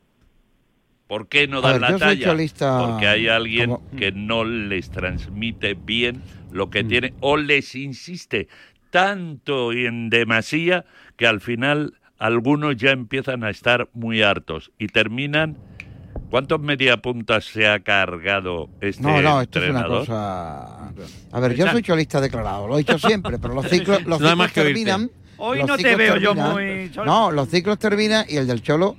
[1.13, 2.35] ¿Por qué no dan ver, la talla?
[2.87, 6.71] Porque hay alguien como- que no les transmite bien lo Mm.
[6.71, 8.49] que tiene o les insiste
[8.89, 10.87] tanto y en demasía
[11.19, 15.59] que al final algunos ya empiezan a estar muy hartos y terminan.
[16.31, 20.89] ¿Cuántos mediapuntas se ha cargado este No, no, esto es una cosa.
[21.31, 24.29] A ver, yo soy cholista declarado, lo he dicho siempre, pero los ciclos, los No
[24.29, 24.73] ciclos más que oírte.
[24.83, 25.11] terminan.
[25.37, 26.91] Hoy los no te veo yo muy...
[27.05, 28.97] No, los ciclos terminan y el del cholo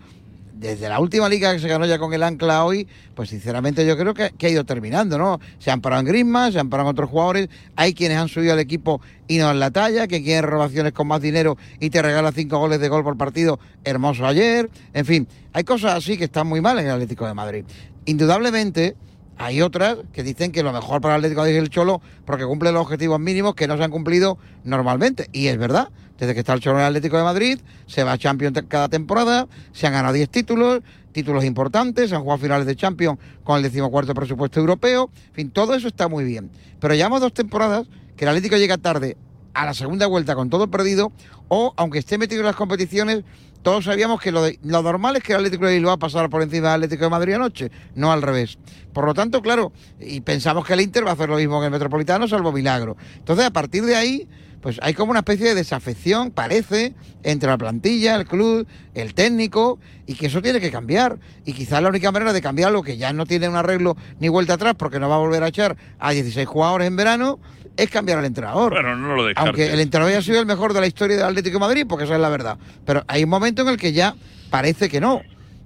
[0.63, 3.97] desde la última liga que se ganó ya con el Ancla hoy, pues sinceramente yo
[3.97, 5.39] creo que, ha ido terminando, ¿no?
[5.59, 8.53] Se han parado en Griezmann, se han parado en otros jugadores, hay quienes han subido
[8.53, 12.01] al equipo y no en la talla, que quieren renovaciones con más dinero y te
[12.01, 16.23] regala cinco goles de gol por partido, hermoso ayer, en fin, hay cosas así que
[16.23, 17.65] están muy mal en el Atlético de Madrid.
[18.05, 18.95] Indudablemente
[19.37, 22.71] hay otras que dicen que lo mejor para el Atlético es el Cholo porque cumple
[22.71, 25.27] los objetivos mínimos que no se han cumplido normalmente.
[25.33, 25.89] Y es verdad,
[26.23, 28.87] desde que está el Cholo en el Atlético de Madrid, se va a Champions cada
[28.87, 30.81] temporada, se han ganado 10 títulos,
[31.11, 35.09] títulos importantes, se han jugado finales de Champions con el decimocuarto presupuesto europeo.
[35.29, 36.49] En fin, todo eso está muy bien.
[36.79, 39.17] Pero llevamos dos temporadas que el Atlético llega tarde
[39.53, 41.11] a la segunda vuelta con todo perdido
[41.47, 43.23] o, aunque esté metido en las competiciones,
[43.61, 46.67] todos sabíamos que lo, lo normal es que el Atlético de Bilbao pasara por encima
[46.71, 48.57] del Atlético de Madrid anoche, no al revés.
[48.91, 51.67] Por lo tanto, claro, y pensamos que el Inter va a hacer lo mismo que
[51.67, 52.97] el Metropolitano, salvo milagro.
[53.15, 54.27] Entonces, a partir de ahí,
[54.63, 59.77] pues hay como una especie de desafección, parece, entre la plantilla, el club, el técnico,
[60.07, 61.19] y que eso tiene que cambiar.
[61.45, 64.53] Y quizás la única manera de cambiarlo, que ya no tiene un arreglo ni vuelta
[64.53, 67.39] atrás, porque no va a volver a echar a 16 jugadores en verano,
[67.75, 68.71] es cambiar al entrenador.
[68.71, 71.55] Bueno, no lo Aunque el entrenador haya sido el mejor de la historia del Atlético
[71.55, 72.57] de Madrid, porque esa es la verdad.
[72.85, 74.15] Pero hay un momento en el que ya
[74.49, 75.23] parece que no.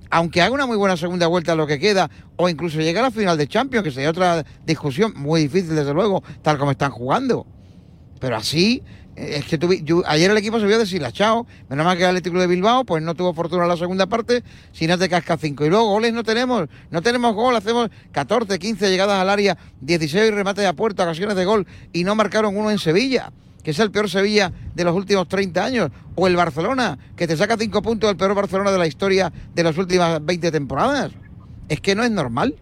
[0.09, 3.03] Aunque haga una muy buena segunda vuelta a lo que queda, o incluso llegue a
[3.03, 6.89] la final de Champions, que sería otra discusión muy difícil, desde luego, tal como están
[6.89, 7.45] jugando.
[8.19, 8.83] Pero así,
[9.17, 9.57] es que
[10.05, 11.47] ayer el equipo se vio deshilachado.
[11.69, 14.43] Menos mal que el Atlético de Bilbao, pues no tuvo fortuna en la segunda parte,
[14.71, 15.65] si no te casca 5.
[15.65, 20.33] Y luego goles no tenemos, no tenemos gol, hacemos 14, 15 llegadas al área, 16
[20.33, 23.31] remates a puerta, ocasiones de gol, y no marcaron uno en Sevilla,
[23.63, 25.91] que es el peor Sevilla de los últimos 30 años.
[26.13, 29.63] O el Barcelona, que te saca 5 puntos, el peor Barcelona de la historia de
[29.63, 31.11] las últimas 20 temporadas.
[31.69, 32.55] Es que no es normal.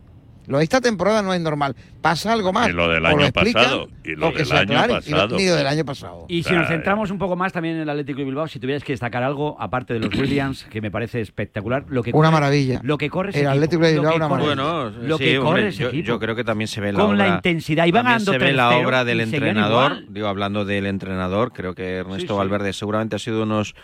[0.47, 1.75] Lo de esta temporada no es normal.
[2.01, 2.69] Pasa algo más.
[2.69, 3.87] Y lo del año pasado.
[4.03, 5.39] Y lo del año pasado.
[5.39, 6.25] Y lo, del año pasado.
[6.29, 8.83] Y si nos centramos un poco más también en el Atlético de Bilbao, si tuvieras
[8.83, 11.85] que destacar algo, aparte de los Williams, que me parece espectacular.
[11.89, 12.79] Lo que una maravilla.
[12.83, 14.55] Lo que corre El Atlético de Bilbao, una maravilla.
[14.55, 17.27] Bueno, lo que corre yo, yo, creo que también se ve la Con obra.
[17.27, 17.85] la intensidad.
[17.85, 20.03] Y van se ve la obra del entrenador.
[20.09, 23.75] Digo, hablando del entrenador, creo que Ernesto Valverde seguramente ha sido unos.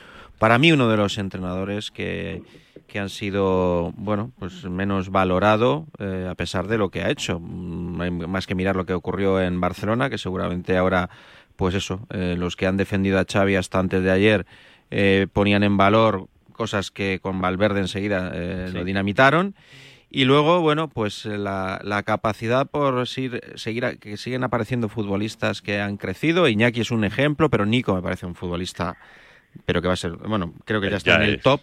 [0.42, 2.42] Para mí, uno de los entrenadores que
[2.92, 7.40] que han sido, bueno, pues menos valorado eh, a pesar de lo que ha hecho.
[7.40, 11.10] Mm, más que mirar lo que ocurrió en Barcelona, que seguramente ahora,
[11.56, 14.46] pues eso, eh, los que han defendido a Xavi hasta antes de ayer
[14.90, 18.34] eh, ponían en valor cosas que con Valverde enseguida
[18.74, 19.56] lo dinamitaron.
[20.10, 25.80] Y luego, bueno, pues la, la capacidad por seguir, seguir, que siguen apareciendo futbolistas que
[25.80, 26.50] han crecido.
[26.50, 28.98] Iñaki es un ejemplo, pero Nico me parece un futbolista,
[29.66, 31.62] pero que va a ser, bueno, creo que ya está en el top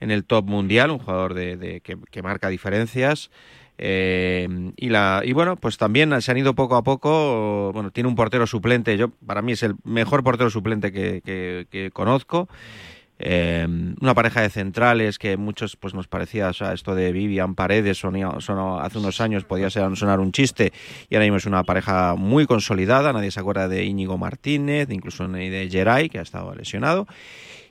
[0.00, 3.30] en el top mundial, un jugador de, que, marca diferencias.
[3.80, 7.72] Eh, y, la, y bueno, pues también se han ido poco a poco.
[7.72, 8.96] Bueno, tiene un portero suplente.
[8.96, 12.48] Yo, para mí es el mejor portero suplente que, conozco.
[13.18, 13.66] Eh,
[14.00, 18.04] una pareja de centrales que muchos pues nos parecía, o sea, esto de Vivian Paredes
[18.04, 20.72] hace unos años podía ser, sonar un chiste.
[21.08, 25.26] Y ahora mismo es una pareja muy consolidada, nadie se acuerda de Íñigo Martínez, incluso
[25.26, 27.06] de Geray, que ha estado lesionado.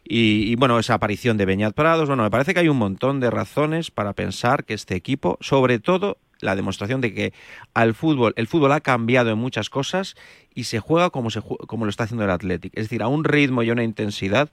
[0.09, 3.29] Y, bueno, esa aparición de Beñat Prados, bueno, me parece que hay un montón de
[3.29, 7.33] razones para pensar que este equipo, sobre todo la demostración de que
[7.73, 10.15] al fútbol, el fútbol ha cambiado en muchas cosas
[10.53, 13.23] y se juega como, se, como lo está haciendo el Athletic, es decir, a un
[13.23, 14.49] ritmo y una intensidad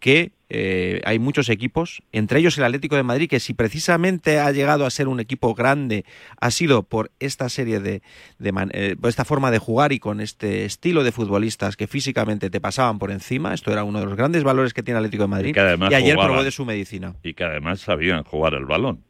[0.00, 4.52] que eh, hay muchos equipos, entre ellos el Atlético de Madrid, que si precisamente ha
[4.52, 6.04] llegado a ser un equipo grande,
[6.40, 8.02] ha sido por esta serie de,
[8.40, 12.98] eh, esta forma de jugar y con este estilo de futbolistas que físicamente te pasaban
[12.98, 13.54] por encima.
[13.54, 15.56] Esto era uno de los grandes valores que tiene el Atlético de Madrid.
[15.90, 17.16] Y, ayer probó de su medicina.
[17.24, 19.02] Y que además sabían jugar el balón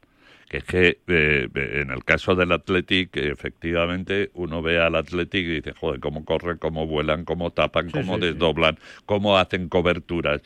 [0.49, 5.55] que es que eh, en el caso del Athletic, efectivamente, uno ve al Athletic y
[5.57, 10.43] dice, joder, cómo corren, cómo vuelan, cómo tapan, cómo desdoblan, cómo hacen coberturas.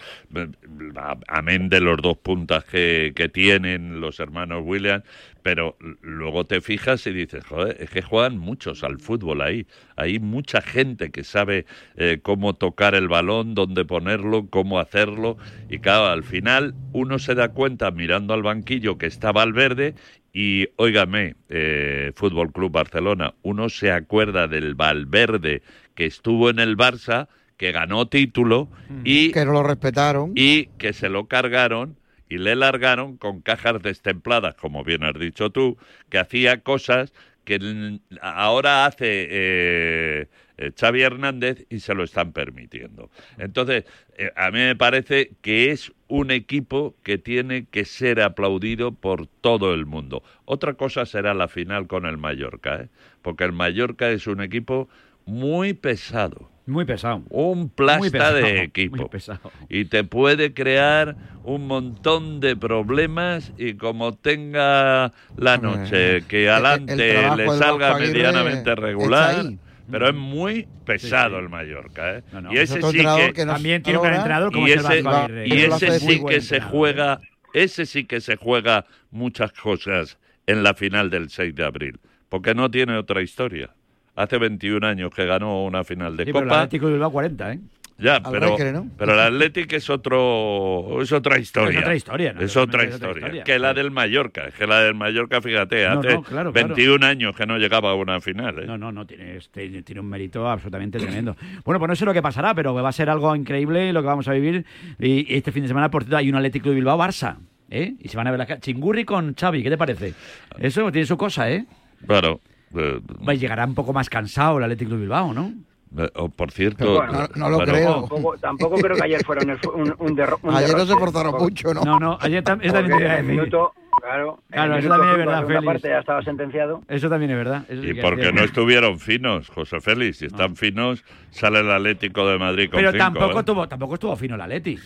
[1.29, 5.05] Amén de los dos puntas que, que tienen los hermanos Williams,
[5.42, 9.66] pero luego te fijas y dices, joder, es que juegan muchos al fútbol ahí.
[9.96, 15.37] Hay mucha gente que sabe eh, cómo tocar el balón, dónde ponerlo, cómo hacerlo.
[15.68, 19.94] Y claro, al final uno se da cuenta mirando al banquillo que está Valverde
[20.33, 25.62] y, óigame, eh, Fútbol Club Barcelona, uno se acuerda del Valverde
[25.94, 28.68] que estuvo en el Barça, que ganó título
[29.05, 29.33] y...
[29.33, 30.33] Que no lo respetaron.
[30.35, 32.00] Y que se lo cargaron
[32.31, 35.77] y le largaron con cajas destempladas, como bien has dicho tú,
[36.09, 37.12] que hacía cosas
[37.45, 43.11] que ahora hace eh, eh, Xavi Hernández y se lo están permitiendo.
[43.37, 43.85] Entonces,
[44.16, 49.27] eh, a mí me parece que es un equipo que tiene que ser aplaudido por
[49.27, 50.23] todo el mundo.
[50.45, 52.88] Otra cosa será la final con el Mallorca,
[53.23, 54.88] porque el Mallorca es un equipo
[55.25, 57.22] muy pesado Muy pesado.
[57.28, 59.11] Un plasta Muy pesado, de muy equipo.
[59.11, 59.52] pesado.
[59.68, 66.96] Y te puede crear un montón de problemas y como tenga la noche que adelante
[67.37, 69.44] le salga medianamente regular,
[69.90, 72.18] pero es muy pesado el Mallorca.
[72.18, 72.22] ¿eh?
[72.40, 72.98] no, y es ese sí
[73.35, 76.40] que, También tiene un gran entrenador como y ese, y lo ese muy sí que
[76.40, 77.20] se entrenador, juega,
[77.52, 82.54] ese sí que se juega muchas cosas en la final del 6 de abril, porque
[82.54, 83.70] no tiene otra historia.
[84.16, 86.62] Hace 21 años que ganó una final de Sí, pero el Copa.
[86.62, 87.61] Atlético de Bilbao 40, ¿eh?
[88.01, 88.57] Ya, pero,
[88.96, 91.79] pero el Athletic es otro es otra historia.
[91.79, 92.40] Es otra historia, ¿no?
[92.40, 93.44] Es otra Totalmente es otra historia.
[93.44, 94.51] Que la del Mallorca.
[94.57, 96.53] Que la del Mallorca, fíjate, No, hace claro, claro.
[96.53, 98.61] 21 años que no llegaba a una final.
[98.61, 98.66] ¿eh?
[98.66, 101.37] No, no, no, tiene, tiene, tiene un mérito absolutamente tremendo.
[101.62, 104.07] Bueno, pues no sé lo que pasará, pero va a ser algo increíble lo que
[104.07, 104.64] vamos a vivir.
[104.99, 107.37] Y, y este fin de semana, por cierto, hay un Atlético de Bilbao-Barça.
[107.68, 107.96] ¿eh?
[108.01, 110.14] Y se van a ver la Chingurri con Xavi, ¿qué te parece?
[110.59, 111.66] Eso tiene su cosa, ¿eh?
[112.07, 112.40] Claro.
[112.74, 113.00] Eh,
[113.38, 115.52] llegará un poco más cansado el Atlético de Bilbao, ¿no?
[115.98, 116.94] eh, oh, por cierto.
[116.98, 117.94] Bueno, no- no lo bueno, creo.
[118.00, 121.35] Tampoco, tampoco creo que ayer fuera un, un, un, derro- un Ayer no se forzaron
[121.37, 121.85] mucho, ¿no?
[121.85, 125.16] No, no, ayer tam- eso también te minuto, claro, en Claro, el eso también es
[125.18, 125.64] verdad, Félix.
[125.66, 126.83] parte ya estaba sentenciado.
[126.87, 127.64] Eso también es verdad.
[127.68, 130.18] eso sí Y es porque no estuvieron finos, José Félix.
[130.18, 133.44] Si están finos, sale el Atlético de Madrid con Pero cinco, tampoco, ¿eh?
[133.44, 134.78] tuvo, tampoco estuvo fino el Atleti.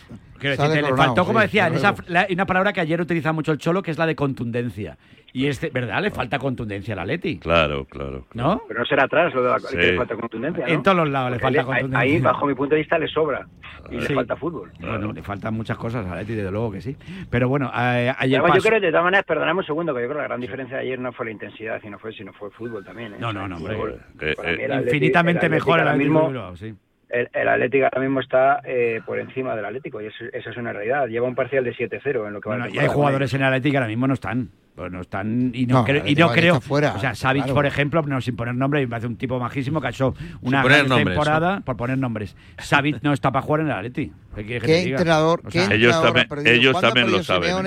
[0.44, 3.00] Quiero Sale decirte, le faltó, como sí, decía, en esa, la- una palabra que ayer
[3.00, 4.98] utiliza mucho el Cholo, que es la de contundencia.
[5.32, 6.02] Y este, ¿verdad?
[6.02, 7.38] Le falta contundencia al Atleti.
[7.38, 8.26] Claro, claro.
[8.34, 8.60] ¿No?
[8.68, 9.68] Pero no será atrás lo de la Sí.
[9.76, 10.72] que le falta contundencia, ¿no?
[10.72, 11.98] En todos los lados le falta ahí- contundencia.
[11.98, 13.46] Ahí, bajo mi punto de vista, le sobra.
[13.90, 14.08] Y Sí.
[14.08, 14.70] le falta fútbol.
[14.80, 16.94] Bueno, le faltan muchas cosas al Atleti, desde luego que sí.
[17.30, 20.06] Pero bueno, eh, ayer Además, yo creo, de todas maneras, perdonadme un segundo, que yo
[20.08, 22.48] creo que la gran diferencia de ayer no fue la intensidad, sino fue, sino fue
[22.48, 23.14] el fútbol también.
[23.14, 23.16] ¿eh?
[23.18, 23.74] No, no, no, hombre.
[23.76, 24.00] Fútbol.
[24.20, 26.74] Eh, Para eh, mí el Atleti- infinitamente mejor el mismo, Bilbao, sí.
[27.14, 30.56] El, el Atlético ahora mismo está eh, por encima del Atlético y eso, eso es
[30.56, 31.06] una realidad.
[31.06, 33.40] Lleva un parcial de 7-0 en lo que va Bueno, de y hay jugadores en
[33.40, 34.50] el Atlético que ahora mismo no están.
[34.74, 37.54] Pues no están y no, No, creo, y no fuera, o sea, Savic, claro.
[37.54, 40.64] por ejemplo, no sin poner nombre, me parece un tipo majísimo que ha hecho una
[40.64, 42.34] gran nombres, temporada por poner nombres.
[42.58, 44.10] Savic no está para jugar en el Atleti.
[44.34, 47.58] ¿Qué ¿Qué entrenador, O qué sea, Ellos también- ellos ¿Cuándo ha también lo saben, a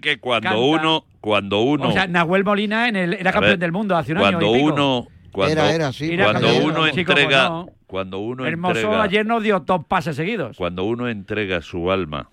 [0.00, 3.52] que cuando canta- uno, cuando uno, O sea, Nahuel Molina en el, era A campeón
[3.52, 4.38] ver, del mundo hace un año.
[4.38, 4.72] cuando y pico.
[4.72, 7.68] uno, cuando, Era, era, sí, Era cuando campeón uno entrega, no.
[7.86, 10.56] cuando uno Hermoso entrega, ayer no dio dos pases seguidos.
[10.56, 12.30] cuando uno entrega su alma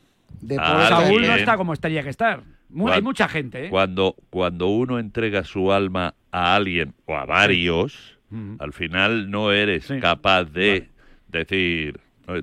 [0.58, 2.44] a Saúl no alguien, está como estaría que estar.
[2.88, 3.70] Hay mucha gente, ¿eh?
[3.70, 8.18] Cuando, cuando uno entrega su alma a alguien o a varios,
[8.60, 10.00] al final no eres Sí.
[10.00, 10.88] capaz de
[11.28, 12.00] decir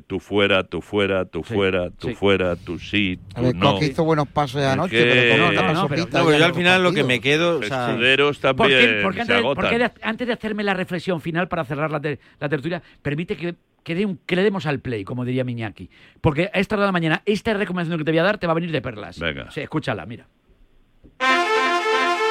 [0.07, 2.15] tú fuera, tú fuera, tú Sí, fuera, tú sí.
[2.15, 3.83] fuera, tú sí, A tú ver, no.
[3.83, 6.19] Hizo buenos pases Es anoche, que- pero No, como no, está no, más pero- sopita
[6.19, 8.81] No, pero ya yo al final lo que me quedo, o sea, Escuderos ¿Por también
[8.97, 12.01] qué, por qué se antes, de- antes de hacerme la reflexión final para cerrar la,
[12.01, 15.45] ter- la tertulia, permite que, que, dé un- que le demos al play, como diría
[15.45, 15.89] Miñaki?
[16.21, 18.47] Porque a esta hora de la mañana, esta recomendación que te voy a dar te
[18.47, 19.19] va a venir de perlas.
[19.19, 19.51] Venga.
[19.51, 20.27] Sí, escúchala, mira.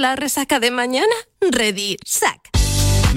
[0.00, 1.14] la resaca de mañana?
[1.40, 1.96] Ready.
[2.04, 2.50] Sac.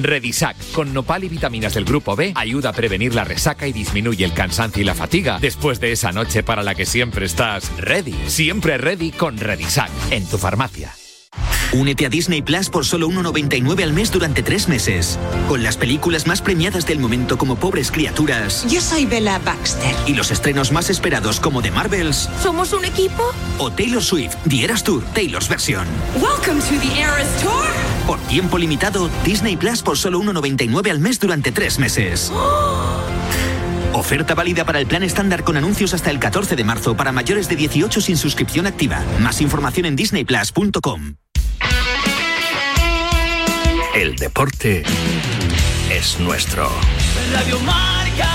[0.01, 4.25] Redisac, con nopal y vitaminas del grupo B, ayuda a prevenir la resaca y disminuye
[4.25, 8.15] el cansancio y la fatiga después de esa noche para la que siempre estás ready.
[8.27, 10.93] Siempre ready con Redisac, en tu farmacia.
[11.73, 15.17] Únete a Disney Plus por solo 1,99 al mes durante tres meses.
[15.49, 18.65] Con las películas más premiadas del momento como Pobres Criaturas.
[18.69, 19.95] Yo soy Bella Baxter.
[20.05, 23.23] Y los estrenos más esperados como The Marvels ¿Somos un equipo?
[23.57, 25.87] o Taylor Swift, The Eras Tour, Taylor's versión.
[26.21, 27.65] Welcome to the Eras Tour.
[28.05, 32.31] Por tiempo limitado, Disney Plus por solo 1,99 al mes durante tres meses.
[33.93, 37.47] Oferta válida para el plan estándar con anuncios hasta el 14 de marzo para mayores
[37.47, 39.03] de 18 sin suscripción activa.
[39.19, 41.15] Más información en disneyplus.com.
[43.95, 44.83] El deporte
[45.91, 46.67] es nuestro.
[47.31, 48.29] Radio Marca.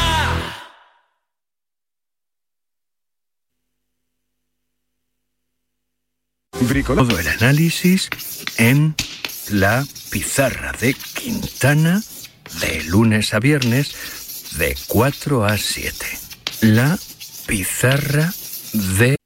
[6.87, 8.09] Todo el análisis
[8.57, 8.95] en
[9.51, 12.01] la pizarra de Quintana
[12.61, 14.18] de lunes a viernes
[14.59, 16.05] de 4 a 7.
[16.63, 16.99] La
[17.47, 18.29] pizarra
[18.99, 19.17] de...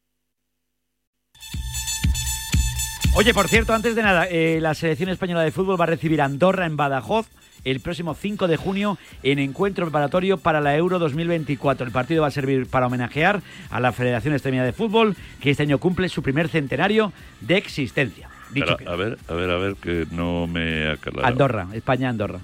[3.14, 6.21] Oye, por cierto, antes de nada, eh, la selección española de fútbol va a recibir
[6.21, 7.29] a Andorra en Badajoz
[7.64, 11.87] el próximo 5 de junio en encuentro preparatorio para la Euro 2024.
[11.87, 13.40] El partido va a servir para homenajear
[13.71, 18.29] a la Federación Extremeña de Fútbol, que este año cumple su primer centenario de existencia.
[18.51, 21.27] Dicho Pero, a ver, a ver, a ver, que no me ha calado.
[21.27, 22.40] Andorra, España-Andorra.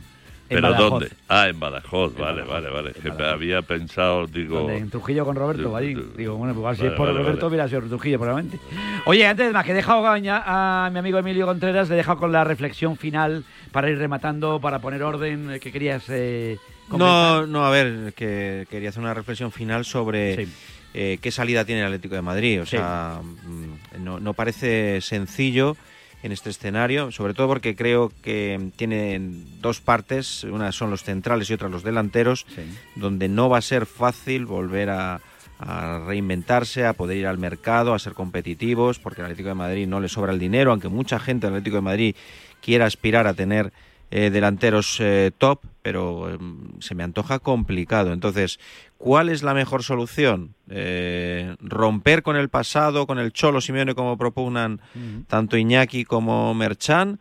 [0.49, 0.91] ¿Pero Badajoz.
[0.91, 1.09] dónde?
[1.29, 2.93] Ah, en Badajoz, vale, vale, vale.
[2.93, 4.61] Que había pensado, digo...
[4.61, 4.79] ¿Dónde?
[4.79, 5.95] En Trujillo con Roberto, allí.
[6.17, 7.49] Digo, bueno, pues igual si Vale, es por vale, Roberto vale.
[7.49, 8.59] hubiera sido Trujillo, probablemente.
[9.05, 10.15] Oye, antes de más, que he dejado a,
[10.87, 14.59] a mi amigo Emilio Contreras, le he dejado con la reflexión final para ir rematando,
[14.61, 16.57] para poner orden, eh, que querías eh,
[16.91, 20.49] No, no, a ver, que quería hacer una reflexión final sobre
[20.95, 22.63] eh, qué salida tiene el Atlético de Madrid.
[22.63, 25.77] O sea, mm, no, no parece sencillo
[26.23, 29.21] en este escenario, sobre todo porque creo que tiene
[29.61, 32.47] dos partes, una son los centrales y otra los delanteros,
[32.97, 35.21] donde no va a ser fácil volver a,
[35.59, 39.87] a reinventarse, a poder ir al mercado, a ser competitivos, porque al Atlético de Madrid
[39.87, 42.17] no le sobra el dinero, aunque mucha gente del Atlético de Madrid
[42.61, 43.73] quiera aspirar a tener
[44.11, 48.13] eh, delanteros eh, top, pero em, se me antoja complicado.
[48.13, 48.59] Entonces,
[48.97, 50.55] ¿cuál es la mejor solución?
[50.71, 54.81] Eh, ¿Romper con el pasado, con el Cholo Simeone como propugnan
[55.27, 57.21] tanto Iñaki como Merchan?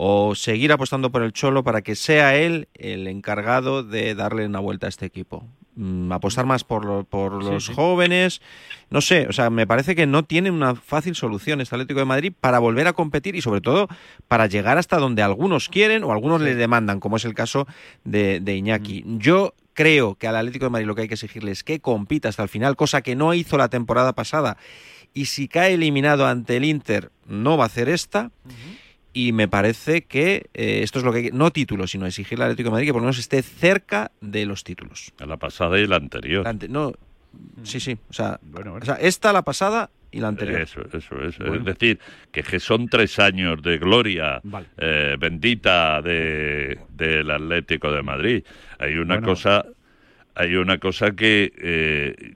[0.00, 4.60] ¿O seguir apostando por el Cholo para que sea él el encargado de darle una
[4.60, 5.44] vuelta a este equipo?
[5.80, 7.72] Mm, apostar más por, por los sí.
[7.72, 8.42] jóvenes,
[8.90, 12.04] no sé, o sea, me parece que no tiene una fácil solución este Atlético de
[12.04, 13.86] Madrid para volver a competir y sobre todo
[14.26, 17.68] para llegar hasta donde algunos quieren o algunos le demandan, como es el caso
[18.02, 19.04] de, de Iñaki.
[19.06, 22.28] Yo creo que al Atlético de Madrid lo que hay que exigirle es que compita
[22.28, 24.56] hasta el final, cosa que no hizo la temporada pasada.
[25.14, 28.32] Y si cae eliminado ante el Inter, no va a hacer esta.
[29.18, 32.44] Y me parece que eh, esto es lo que hay que, no títulos, sino exigirle
[32.44, 35.12] al Atlético de Madrid que por lo menos esté cerca de los títulos.
[35.18, 36.44] La pasada y la anterior.
[36.44, 36.92] La ante- no,
[37.64, 37.98] sí, sí.
[38.08, 40.60] O sea, o sea, esta, la pasada y la anterior.
[40.60, 41.42] Eso, eso, eso.
[41.44, 41.56] Bueno.
[41.56, 41.98] Es decir,
[42.30, 44.66] que, que son tres años de gloria Vale.
[44.76, 48.44] eh, bendita de, del Atlético de Madrid.
[48.78, 49.26] Hay una Bueno.
[49.26, 49.64] cosa,
[50.36, 52.34] hay una cosa que eh,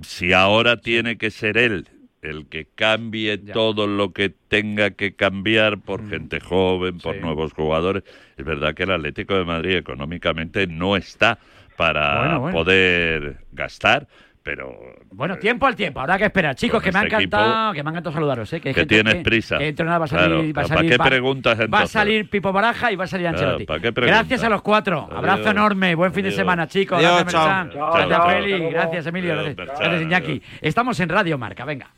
[0.00, 1.86] si ahora tiene que ser él
[2.22, 6.10] el que cambie todo lo que tenga que cambiar por Mm.
[6.10, 8.02] gente joven, por nuevos jugadores,
[8.36, 11.38] es verdad que el Atlético de Madrid económicamente no está
[11.76, 12.56] para Bueno, bueno.
[12.58, 14.08] poder gastar,
[14.42, 14.74] pero
[15.10, 16.54] Bueno, tiempo al tiempo, habrá que esperar.
[16.54, 18.60] Chicos, que me ha este encantado, que me ha encantado saludaros, ¿eh?
[18.60, 19.58] Que, hay Que gente tienes prisa.
[19.58, 21.90] Que va a salir, Claro, va a ¿para salir, qué va- preguntas Va a entonces?
[21.90, 23.64] salir Pipo Baraja y va a salir Claro, Ancelotti.
[23.66, 23.90] ¿para qué?
[23.90, 25.08] Gracias a los cuatro.
[25.12, 25.94] Abrazo enorme.
[25.96, 26.96] Buen fin de semana, chicos.
[26.98, 27.46] Adiós, gracias, chao.
[27.46, 27.70] Merchan.
[27.72, 28.18] Chao, Gracias,
[28.58, 28.70] chao.
[28.70, 29.32] Gracias, Emilio.
[29.32, 30.42] Adiós, Gracias, gracias, Iñaki.
[30.62, 31.64] Estamos en Radio Marca.
[31.64, 31.90] Venga.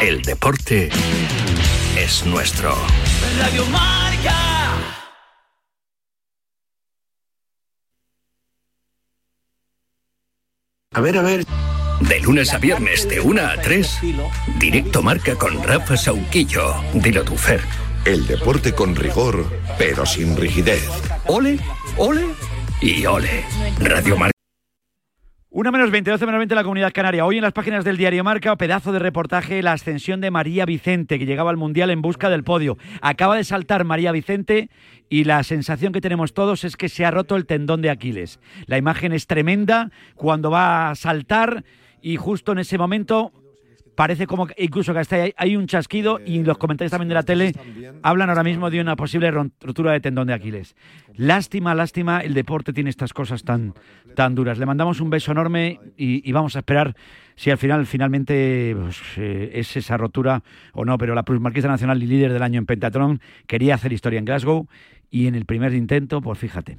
[0.00, 0.88] El deporte
[1.98, 2.74] es nuestro.
[3.38, 4.34] Radio Marca.
[10.92, 11.44] A ver, a ver.
[12.00, 13.98] De lunes a viernes, de 1 a 3,
[14.58, 16.76] directo marca con Rafa Sauquillo.
[16.94, 17.60] Dilo tu Fer.
[18.06, 20.88] El deporte con rigor, pero sin rigidez.
[21.26, 21.58] Ole,
[21.98, 22.24] ole
[22.80, 23.44] y ole.
[23.78, 24.39] Radio Marca.
[25.52, 27.26] Una menos 20, 12 menos 20 en la comunidad canaria.
[27.26, 31.18] Hoy en las páginas del diario Marca, pedazo de reportaje, la ascensión de María Vicente,
[31.18, 32.78] que llegaba al Mundial en busca del podio.
[33.02, 34.70] Acaba de saltar María Vicente
[35.08, 38.38] y la sensación que tenemos todos es que se ha roto el tendón de Aquiles.
[38.66, 41.64] La imagen es tremenda cuando va a saltar
[42.00, 43.32] y justo en ese momento
[44.00, 47.14] parece como que incluso que hasta hay, hay un chasquido y los comentarios también de
[47.16, 47.52] la tele
[48.02, 50.74] hablan ahora mismo de una posible rotura de tendón de Aquiles.
[51.16, 53.74] Lástima, lástima, el deporte tiene estas cosas tan,
[54.16, 54.56] tan duras.
[54.56, 56.96] Le mandamos un beso enorme y, y vamos a esperar
[57.36, 60.42] si al final finalmente pues, eh, es esa rotura
[60.72, 64.18] o no, pero la plusmarquista nacional y líder del año en pentatlón quería hacer historia
[64.18, 64.66] en Glasgow
[65.10, 66.78] y en el primer intento, pues fíjate,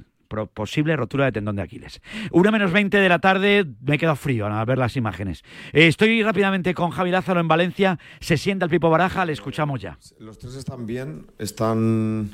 [0.52, 2.00] posible rotura de tendón de Aquiles.
[2.30, 5.42] Una menos 20 de la tarde, me he quedado frío al ver las imágenes.
[5.72, 9.80] Eh, estoy rápidamente con Javi Lázaro en Valencia, se sienta el Pipo Baraja, le escuchamos
[9.80, 9.98] ya.
[10.18, 12.30] Los tres están bien, están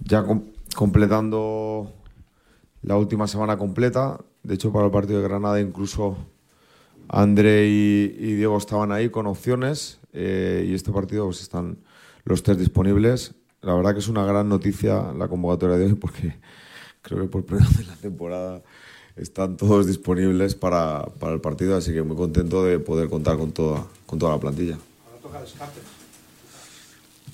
[0.00, 1.92] ya com- completando
[2.82, 4.18] la última semana completa.
[4.42, 6.16] De hecho, para el partido de Granada incluso
[7.08, 11.78] André y, y Diego estaban ahí con opciones eh, y este partido pues están
[12.24, 13.34] los tres disponibles.
[13.60, 16.40] La verdad que es una gran noticia la convocatoria de hoy porque
[17.02, 18.62] creo que por primera vez en la temporada
[19.16, 23.52] están todos disponibles para, para el partido, así que muy contento de poder contar con
[23.52, 24.78] toda, con toda la plantilla.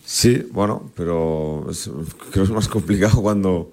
[0.05, 1.89] Sí, bueno, pero es-
[2.31, 3.73] creo que es más complicado cuando,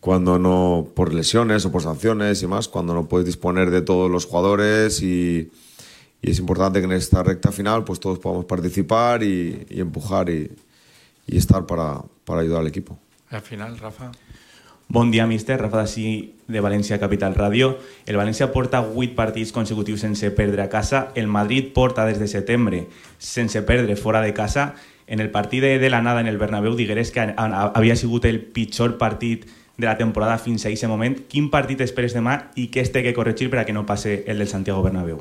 [0.00, 4.10] cuando no, por lesiones o por sanciones y más, cuando no puedes disponer de todos
[4.10, 5.50] los jugadores y,
[6.20, 10.28] y es importante que en esta recta final pues todos podamos participar y, y empujar
[10.30, 10.50] y,
[11.26, 12.98] y estar para, para ayudar al equipo.
[13.30, 14.10] Al final, Rafa.
[14.90, 15.60] Bon dia, míster.
[15.60, 17.74] Rafa Dací, de València Capital Ràdio.
[18.08, 21.10] El València porta 8 partits consecutius sense perdre a casa.
[21.14, 22.86] El Madrid porta des de setembre
[23.18, 24.76] sense perdre fora de casa.
[25.06, 28.40] En el partit de, de la nada en el Bernabéu digueres que havia sigut el
[28.40, 29.44] pitjor partit
[29.76, 31.20] de la temporada fins a aquest moment.
[31.28, 34.22] Quin partit esperes demà i què es té que corregir per a que no passe
[34.24, 35.20] el del Santiago Bernabéu?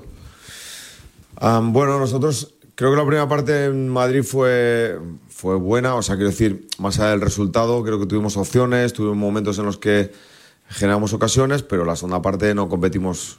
[1.43, 4.99] Am, bueno, nosotros Creo que la primera parte en Madrid fue,
[5.37, 9.17] fue buena, o sea, quiero decir, más allá del resultado, creo que tuvimos opciones, tuvimos
[9.17, 10.11] momentos en los que
[10.67, 13.37] generamos ocasiones, pero la segunda parte no competimos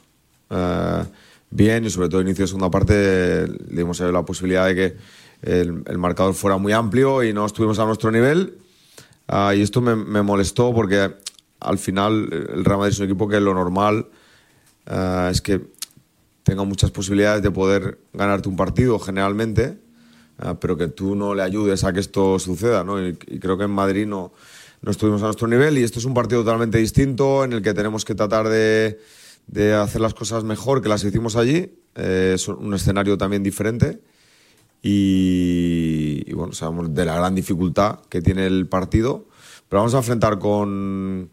[0.49, 1.03] eh,
[1.49, 4.97] bien y sobre todo inicio de segunda parte le dimos la posibilidad de que
[5.41, 8.57] el, el marcador fuera muy amplio y no estuvimos a nuestro nivel.
[9.27, 11.11] Ah, y esto me, me molestó porque
[11.59, 14.07] al final el Real Madrid es un equipo que lo normal
[14.85, 15.67] eh, es que
[16.43, 19.77] tenga muchas posibilidades de poder ganarte un partido generalmente, eh,
[20.59, 22.83] pero que tú no le ayudes a que esto suceda.
[22.83, 23.05] ¿no?
[23.05, 24.31] Y, y creo que en Madrid no,
[24.81, 27.73] no estuvimos a nuestro nivel y esto es un partido totalmente distinto en el que
[27.73, 28.99] tenemos que tratar de,
[29.47, 31.73] de hacer las cosas mejor que las hicimos allí.
[31.95, 33.99] Eh, es un escenario también diferente.
[34.81, 39.25] Y, y, bueno, sabemos de la gran dificultad que tiene el partido,
[39.67, 41.29] pero vamos a enfrentar con,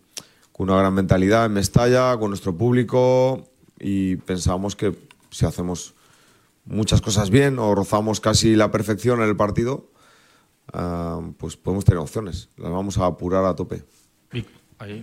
[0.51, 3.47] con una gran mentalidad en Mestalla, con nuestro público
[3.79, 4.97] y pensamos que
[5.31, 5.95] si hacemos
[6.67, 9.91] muchas cosas bien o rozamos casi la perfección en el partido,
[10.75, 12.51] uh, pues podemos tener opciones.
[12.57, 13.83] Las vamos a apurar a tope.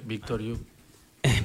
[0.06, 0.58] Víctor, you.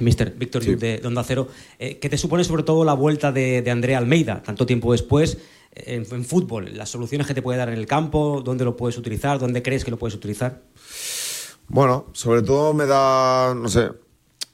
[0.01, 0.75] Mister Víctor sí.
[0.75, 1.47] de Onda Cero,
[1.79, 5.37] eh, ¿qué te supone sobre todo la vuelta de, de Andrea Almeida, tanto tiempo después,
[5.71, 6.77] en, en, fútbol?
[6.77, 8.41] ¿Las soluciones que te puede dar en el campo?
[8.43, 9.39] ¿Dónde lo puedes utilizar?
[9.39, 10.61] ¿Dónde crees que lo puedes utilizar?
[11.69, 13.89] Bueno, sobre todo me da, no sé,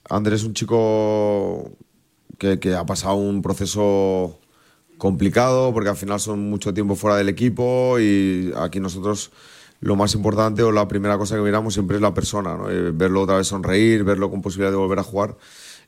[0.09, 1.71] Andrés es un chico
[2.37, 4.39] que, que, ha pasado un proceso
[4.97, 9.31] complicado porque al final son mucho tiempo fuera del equipo y aquí nosotros
[9.81, 12.65] lo más importante o la primera cosa que miramos siempre es la persona, ¿no?
[12.93, 15.37] verlo otra vez sonreír, verlo con posibilidad de volver a jugar,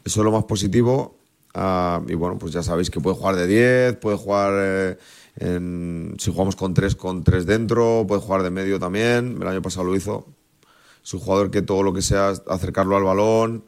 [0.03, 1.18] eso es lo más positivo.
[1.55, 4.97] Uh, y bueno, pues ya sabéis que puede jugar de 10, puede jugar eh,
[5.38, 9.62] en, si jugamos con 3 con 3 dentro, puede jugar de medio también, el año
[9.64, 10.28] pasado lo hizo,
[11.03, 13.66] es un jugador que todo lo que sea acercarlo al balón,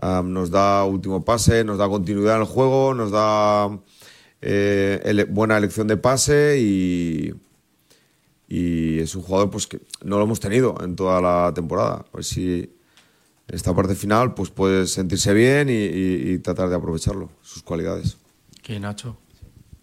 [0.00, 3.68] um, nos da último pase, nos da continuidad en el juego, nos da
[4.42, 7.34] eh, buena elección de pase y,
[8.48, 12.04] es un jugador pues que no lo hemos tenido en toda la temporada.
[12.12, 12.70] A ver si
[13.48, 17.62] en esta parte final pues puede sentirse bien y, y, y tratar de aprovecharlo, sus
[17.62, 18.16] cualidades.
[18.62, 19.16] ¿Qué, Nacho?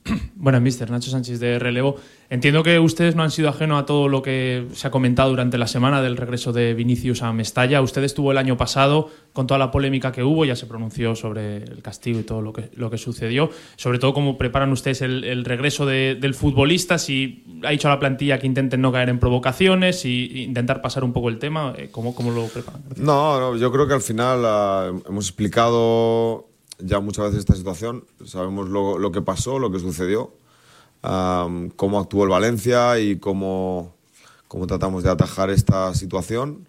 [0.36, 1.96] Bueno, mister Nacho Sánchez de relevo.
[2.30, 5.58] Entiendo que ustedes no han sido ajeno a todo lo que se ha comentado durante
[5.58, 7.82] la semana del regreso de Vinicius a Mestalla.
[7.82, 11.58] Usted estuvo el año pasado con toda la polémica que hubo, ya se pronunció sobre
[11.58, 13.52] el castigo y todo lo que, lo que sucedió.
[13.78, 17.92] Sobre todo, cómo preparan ustedes el, el regreso de, del futbolista, si ha dicho a
[17.92, 21.74] la plantilla que intenten no caer en provocaciones y intentar pasar un poco el tema.
[21.78, 22.82] eh, ¿Cómo, cómo lo preparan?
[22.98, 26.50] No, no, yo creo que al final uh, hemos explicado
[26.80, 30.34] ya muchas veces esta situación, sabemos lo, lo que pasó, lo que sucedió,
[31.04, 33.94] um, cómo actuó el Valencia y cómo,
[34.48, 36.68] cómo tratamos de atajar esta situación.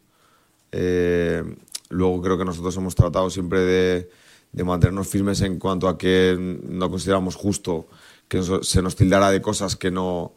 [0.73, 1.43] Eh,
[1.89, 4.11] luego creo que nosotros hemos tratado siempre de,
[4.53, 7.87] de, mantenernos firmes en cuanto a que no consideramos justo
[8.29, 10.33] que se nos tildara de cosas que no,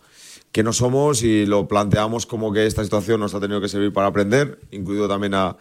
[0.52, 3.94] que no somos y lo planteamos como que esta situación nos ha tenido que servir
[3.94, 5.58] para aprender, incluido también a,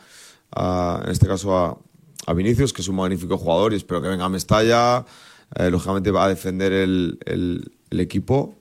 [0.53, 1.79] a en este caso a,
[2.27, 5.07] a Vinicius, que es un magnífico jugador y espero que venga a Mestalla.
[5.55, 8.57] Eh, lógicamente va a defender el, equipo,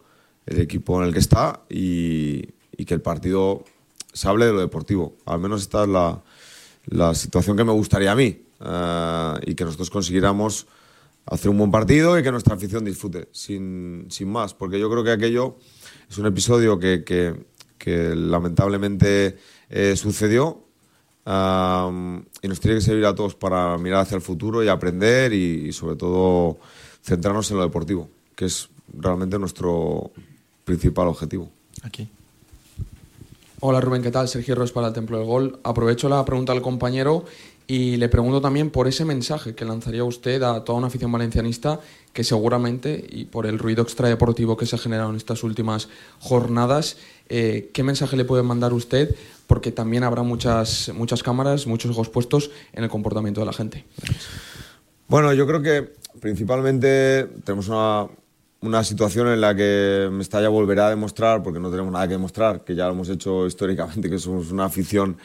[0.46, 2.44] el equipo en el que está y,
[2.86, 3.64] que el partido
[4.14, 5.18] se hable de lo deportivo.
[5.26, 9.90] Al menos esta es la, situación que me gustaría a mí eh, y que nosotros
[9.90, 10.68] consiguiéramos
[11.26, 15.04] hacer un buen partido y que nuestra afición disfrute, sin, sin más, porque yo creo
[15.04, 15.58] que aquello
[16.08, 17.48] es un episodio que, que,
[17.80, 19.38] que lamentablemente
[19.72, 20.65] eh, sucedió
[21.26, 25.72] Y nos tiene que servir a todos para mirar hacia el futuro y aprender y,
[25.74, 26.58] sobre todo
[27.04, 30.12] centrarnos en lo deportivo, que es realmente nuestro
[30.64, 31.50] principal objetivo.
[31.84, 32.10] Aquí.
[33.60, 34.28] Hola Rubén, ¿qué tal?
[34.28, 35.60] Sergio Ros para el Templo del Gol.
[35.64, 37.26] Aprovecho la pregunta del compañero
[37.68, 41.80] y le pregunto también por ese mensaje que lanzaría usted a toda una afición valencianista
[42.16, 45.90] que seguramente, y por el ruido extradeportivo que se ha generado en estas últimas
[46.20, 46.96] jornadas,
[47.28, 49.14] eh, ¿qué mensaje le puede mandar usted?
[49.48, 53.84] Porque también habrá muchas, muchas cámaras, muchos ojos puestos en el comportamiento de la gente.
[55.10, 55.92] Bueno, yo creo que
[56.22, 58.08] principalmente tenemos una,
[58.62, 62.64] una situación en la que Mestalla volverá a demostrar, porque no tenemos nada que demostrar,
[62.64, 65.18] que ya lo hemos hecho históricamente, que somos una afición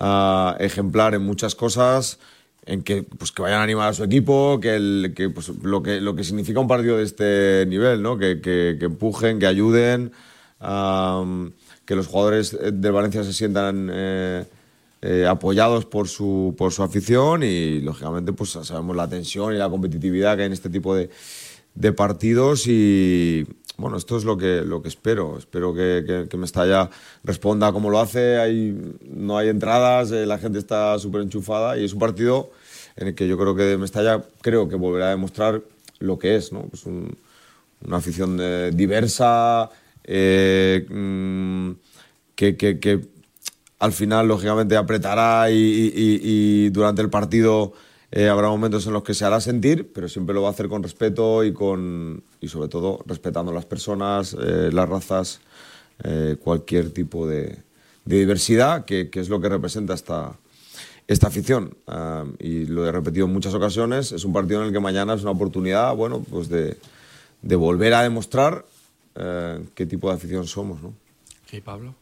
[0.00, 2.20] uh, ejemplar en muchas cosas,
[2.68, 5.82] en que, pues, que vayan a animar a su equipo, que, el, que, pues, lo,
[5.82, 8.18] que lo que significa un partido de este nivel, ¿no?
[8.18, 10.12] que, que, empujen, que ayuden,
[10.60, 11.50] um,
[11.86, 14.44] que los jugadores de Valencia se sientan eh,
[15.00, 19.70] eh, apoyados por su, por su afición y, lógicamente, pues sabemos la tensión y la
[19.70, 21.08] competitividad que hay en este tipo de,
[21.74, 23.46] de partidos y,
[23.78, 25.38] bueno, esto es lo que, lo que espero.
[25.38, 26.90] Espero que, que, que Mestalla
[27.24, 28.36] responda como lo hace.
[28.36, 28.76] Hay,
[29.08, 32.50] no hay entradas, eh, la gente está súper enchufada y es un partido
[32.98, 35.62] en el que yo creo que Mestalla creo que volverá a demostrar
[36.00, 36.62] lo que es, ¿no?
[36.64, 37.16] Pues un,
[37.86, 39.70] una afición eh, diversa,
[40.04, 41.70] eh, mm,
[42.34, 43.00] que, que- que
[43.78, 46.20] al final, lógicamente, apretará y, y-
[46.66, 47.72] y- durante el partido
[48.10, 50.68] eh, habrá momentos en los que se hará sentir, pero siempre lo va a hacer
[50.68, 55.40] con respeto y, con, y sobre todo respetando las personas, eh, las razas,
[56.04, 57.58] eh, cualquier tipo de,
[58.06, 60.32] de diversidad, que, que es lo que representa esta,
[61.08, 61.76] esta afición.
[61.88, 65.14] Ah, y lo he repetido en muchas ocasiones, es un partido en el que mañana
[65.14, 66.76] es una oportunidad, bueno, pues de,
[67.42, 68.64] volver a demostrar
[69.16, 70.94] eh, qué tipo de afición somos, ¿no?
[71.50, 71.94] ¿Qué, Pablo?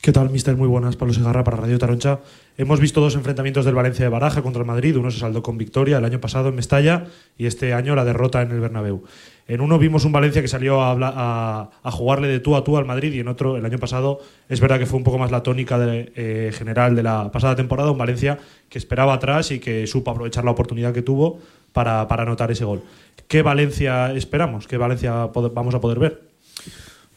[0.00, 0.56] ¿Qué tal, mister?
[0.56, 0.94] Muy buenas.
[0.94, 2.20] Pablo Segarra para Radio Taroncha.
[2.56, 4.96] Hemos visto dos enfrentamientos del Valencia de Baraja contra el Madrid.
[4.96, 8.42] Uno se saldó con victoria el año pasado en Mestalla y este año la derrota
[8.42, 9.02] en el Bernabéu.
[9.48, 13.12] En uno vimos un Valencia que salió a, jugarle de tú a tú al Madrid
[13.14, 15.76] y en otro, el año pasado, es verdad que fue un poco más la tónica
[15.80, 17.90] eh, general de la pasada temporada.
[17.90, 18.38] Un Valencia
[18.68, 21.40] que esperaba atrás y que supo aprovechar la oportunidad que tuvo
[21.72, 22.82] para, anotar ese gol.
[23.28, 24.68] ¿Qué Valencia esperamos?
[24.68, 26.35] ¿Qué Valencia vamos a poder ver?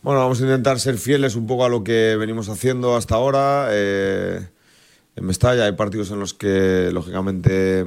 [0.02, 3.68] Bueno, vamos a intentar ser fieles un poco a lo que venimos haciendo hasta ahora.
[3.72, 4.47] Eh,
[5.18, 7.86] en Mestalla hay partidos en los que, lógicamente,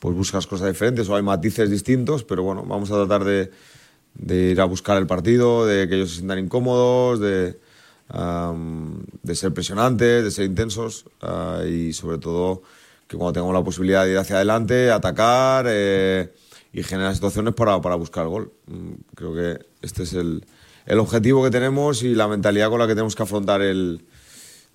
[0.00, 4.60] pues buscas cosas diferentes o hay matices distintos, pero bueno, vamos a tratar de, ir
[4.60, 7.60] a buscar el partido, de que ellos se sientan incómodos, de,
[8.08, 12.62] am, de ser presionantes, de ser intensos ah, y sobre todo
[13.06, 16.34] que cuando tengamos la posibilidad de ir hacia adelante, atacar eh,
[16.72, 18.52] y generar situaciones para, para buscar el gol.
[18.66, 20.44] Mm, Creo que este es el,
[20.86, 24.04] el objetivo que tenemos y la mentalidad con la que tenemos que afrontar el,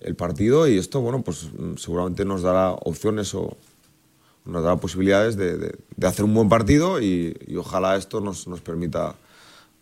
[0.00, 3.56] el partido y esto, bueno, pues mm, seguramente nos dará opciones o
[4.44, 8.46] nos dará posibilidades de, de- de hacer un buen partido y, y ojalá esto nos,
[8.48, 9.14] nos permita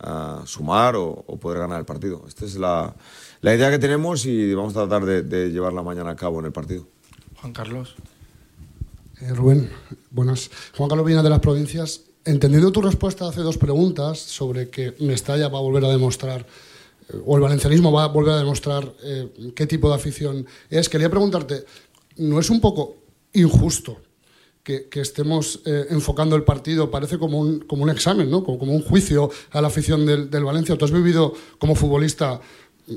[0.01, 2.25] ah, sumar o, o poder ganar el partido.
[2.29, 2.95] Esta es la,
[3.41, 6.47] la idea que tenemos y vamos a tratar de, de llevarla mañana a cabo en
[6.47, 6.87] el partido.
[7.41, 7.97] Juan Carlos.
[9.23, 9.71] Eh, Rubén,
[10.11, 10.51] buenas.
[10.77, 12.03] Juan Carlos Viña de las Provincias.
[12.25, 16.47] Entendiendo tu respuesta hace dos preguntas sobre que Mestalla va a volver a demostrar,
[17.09, 20.89] eh, o el valencianismo va a volver a demostrar eh, qué tipo de afición es,
[20.91, 21.65] quería preguntarte,
[22.19, 22.97] ¿no es un poco
[23.33, 24.03] injusto
[24.63, 26.91] que, estemos eh, enfocando el partido?
[26.91, 28.45] Parece como un, como un examen, ¿no?
[28.45, 30.77] como, un juicio a la afición del, del Valencia.
[30.77, 32.41] Tú has vivido como futbolista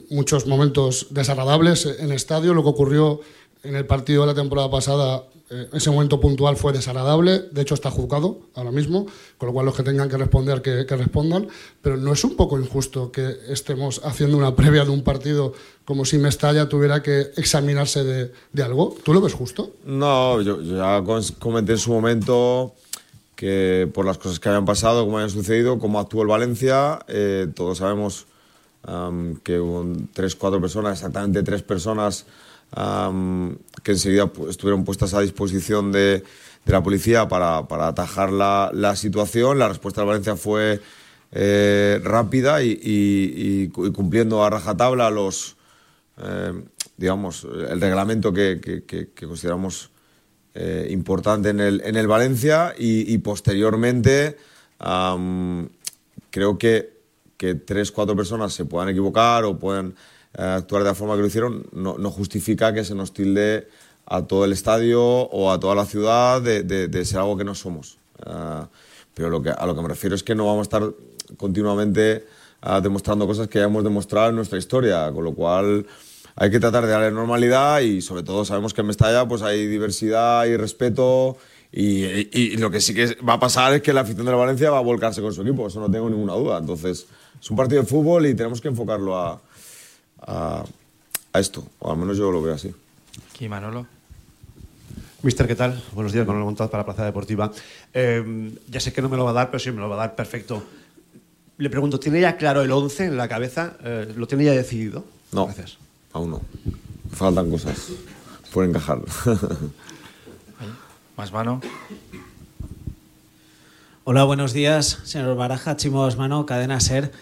[0.09, 3.21] muchos momentos desagradables en estadio, lo que ocurrió
[3.63, 7.75] en el partido de la temporada pasada, eh, ese momento puntual fue desagradable, de hecho
[7.75, 9.05] está juzgado ahora mismo,
[9.37, 11.47] con lo cual los que tengan que responder que, que respondan,
[11.81, 15.53] pero no es un poco injusto que estemos haciendo una previa de un partido
[15.85, 18.95] como si Mestalla tuviera que examinarse de, de algo.
[19.03, 19.71] ¿Tú lo ves justo?
[19.85, 21.03] No, yo, yo ya
[21.39, 22.73] comenté en su momento
[23.35, 27.47] que por las cosas que habían pasado, cómo habían sucedido, cómo actuó el Valencia, eh,
[27.53, 28.25] todos sabemos
[28.83, 32.25] am, que hubo tres, cuatro personas, exactamente tres personas
[33.83, 36.23] que enseguida pu- estuvieron puestas a disposición de,
[36.65, 39.59] de la policía para, atajar la, situación.
[39.59, 40.81] La respuesta del Valencia fue
[41.31, 45.55] eh, rápida y, y- y cu- y cumpliendo a rajatabla los,
[46.17, 46.53] eh,
[46.97, 48.83] digamos, el reglamento que, que-
[49.27, 49.89] consideramos
[50.55, 54.37] eh, importante en el, en el Valencia y, posteriormente
[56.29, 56.93] creo que,
[57.37, 59.93] que tres, cuatro personas se puedan equivocar o puedan eh,
[60.37, 63.67] actuar de la forma que lo hicieron no, justifica que se nos tilde
[64.05, 67.55] a todo el estadio o a toda la ciudad de, de- ser algo que no
[67.55, 67.97] somos.
[68.25, 68.67] Ah,
[69.13, 70.83] pero lo que, a lo que me refiero es que no vamos a estar
[71.37, 72.25] continuamente
[72.61, 75.85] ah, demostrando cosas que ya hemos demostrado en nuestra historia, con lo cual
[76.35, 79.67] hay que tratar de darle normalidad y sobre todo sabemos que en Mestalla pues hay
[79.67, 81.37] diversidad y respeto
[81.71, 84.31] y, y- y lo que sí que va a pasar es que la afición de
[84.31, 86.57] la Valencia va a volcarse con su equipo, eso no tengo ninguna duda.
[86.59, 87.07] Entonces
[87.41, 89.41] es un partido de fútbol y tenemos que enfocarlo a,
[90.25, 90.63] a,
[91.33, 92.73] a esto, o al menos yo lo veo así.
[93.33, 93.85] Aquí Manolo.
[95.21, 95.81] Mister, ¿qué tal?
[95.93, 97.49] Buenos días, Manuel Montaz para Plaza Deportiva.
[97.93, 99.95] Eh, ya sé que no me lo va a dar, pero sí me lo va
[99.95, 100.61] a dar perfecto.
[101.57, 103.77] Le pregunto, ¿tiene ya claro el 11 en la cabeza?
[103.83, 105.05] Eh, ¿Lo tiene ya decidido?
[105.31, 105.47] No,
[106.11, 106.41] aún no.
[107.11, 107.89] Faltan cosas
[108.51, 108.99] por encajar.
[111.17, 111.61] Más mano.
[114.03, 117.13] Hola, buenos días, señor Baraja, Chimo Osmano, Cadena Ser.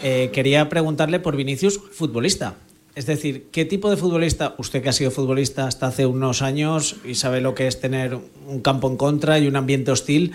[0.00, 2.56] Eh, quería preguntarle por Vinicius, futbolista.
[2.94, 6.96] Es decir, ¿qué tipo de futbolista, usted que ha sido futbolista hasta hace unos años
[7.04, 10.32] y sabe lo que es tener un campo en contra y un ambiente hostil,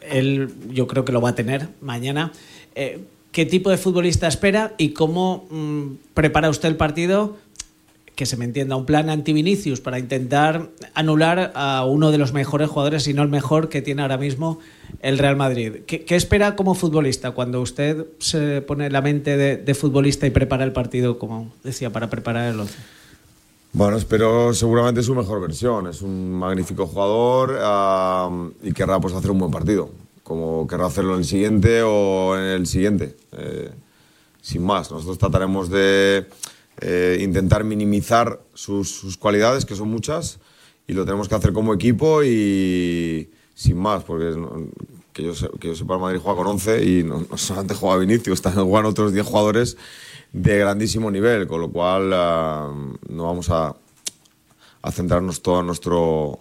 [0.00, 2.32] él yo creo que lo va a tener mañana.
[2.74, 3.00] Eh,
[3.30, 7.38] ¿Qué tipo de futbolista espera y cómo mm, prepara usted el partido?
[8.14, 12.68] Que se me entienda, un plan anti-Vinicius para intentar anular a uno de los mejores
[12.68, 14.58] jugadores, si no el mejor que tiene ahora mismo
[15.00, 15.80] el Real Madrid.
[15.86, 20.72] ¿Qué, espera como futbolista cuando usted se pone la mente de, futbolista y prepara el
[20.72, 22.74] partido, como decía, para preparar el 11?
[23.72, 25.86] Bueno, espero seguramente su mejor versión.
[25.86, 27.58] Es un magnífico jugador
[28.62, 29.90] y querrá pues, hacer un buen partido,
[30.22, 33.16] como querrá hacerlo en el siguiente o en el siguiente.
[33.32, 33.70] Eh,
[34.42, 34.90] sin más.
[34.90, 36.26] Nosotros trataremos de
[36.80, 40.38] eh, intentar minimizar sus, sus cualidades, que son muchas,
[40.86, 44.68] y lo tenemos que hacer como equipo y sin más, porque no-
[45.12, 48.42] que yo, que yo sepa, el Madrid juega con 11 y no, solamente juega Vinicius,
[48.42, 49.76] también juegan otros 10 jugadores
[50.32, 53.76] de grandísimo nivel, con lo cual no vamos a,
[54.90, 56.38] centrarnos todo nuestro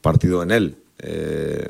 [0.00, 1.68] partido en él, eh,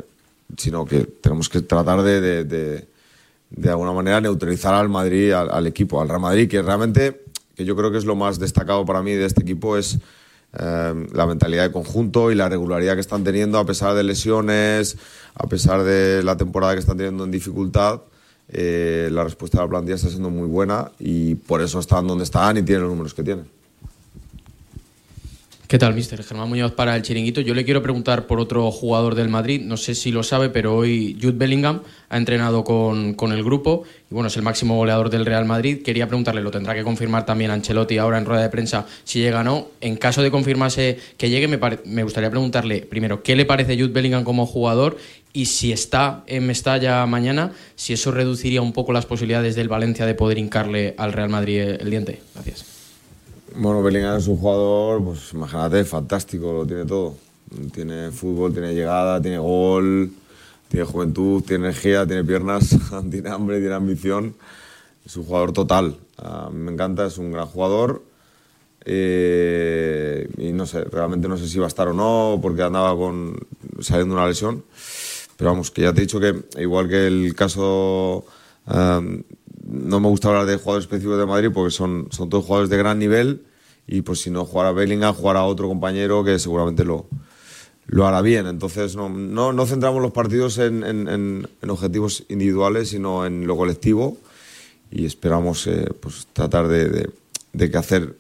[0.56, 6.08] sino que tenemos que tratar de, de, alguna manera neutralizar al Madrid, al equipo, al
[6.08, 7.24] Real Madrid, que realmente,
[7.58, 9.98] que yo creo que es lo más destacado para mí de este equipo, es
[10.58, 14.96] eh, la mentalidad de conjunto y la regularidad que están teniendo a pesar de lesiones,
[15.34, 18.02] a pesar de la temporada que están teniendo en dificultad.
[18.50, 22.24] eh, la respuesta de la plantilla está siendo muy buena y por eso están donde
[22.24, 23.57] están y tienen los números que tienen.
[25.68, 26.24] ¿Qué tal, mister?
[26.24, 27.42] Germán Muñoz para el Chiringuito.
[27.42, 29.60] Yo le quiero preguntar por otro jugador del Madrid.
[29.60, 33.82] No sé si lo sabe, pero hoy Jude Bellingham ha entrenado con, con el grupo
[34.10, 35.82] y bueno, es el máximo goleador del Real Madrid.
[35.82, 39.40] Quería preguntarle, lo tendrá que confirmar también Ancelotti ahora en rueda de prensa si llega
[39.40, 39.66] o no.
[39.82, 43.92] En caso de confirmarse que llegue, me, me gustaría preguntarle primero qué le parece Jude
[43.92, 44.96] Bellingham como jugador
[45.34, 50.06] y si está en Mestalla mañana, si eso reduciría un poco las posibilidades del Valencia
[50.06, 52.22] de poder hincarle al Real Madrid el diente.
[52.34, 52.77] Gracias.
[53.54, 57.16] Bueno, Bellingham es un jugador, pues imagínate, fantástico, lo tiene todo.
[57.72, 60.12] Tiene fútbol, tiene llegada, tiene gol,
[60.68, 62.76] tiene juventud, tiene energía, tiene piernas,
[63.10, 64.34] tiene hambre, tiene ambición.
[65.04, 65.96] Es un jugador total.
[66.52, 68.02] Me encanta, es un gran jugador.
[68.84, 72.94] Eh, y no sé, realmente no sé si va a estar o no, porque andaba
[72.96, 73.34] con,
[73.80, 74.62] saliendo una lesión.
[75.36, 78.24] Pero vamos, que ya te he dicho que igual que el caso
[78.70, 79.22] eh,
[79.68, 82.76] no me gusta hablar de jugadores específicos de Madrid porque son, son todos jugadores de
[82.78, 83.42] gran nivel
[83.86, 87.06] y pues si no jugará Bellingham, jugará otro compañero que seguramente lo,
[87.86, 88.46] lo hará bien.
[88.46, 94.16] Entonces no, no, no centramos los partidos en, en- objetivos individuales, sino en lo colectivo
[94.90, 97.10] y esperamos eh, pues, tratar de, de-
[97.52, 98.16] de que hacer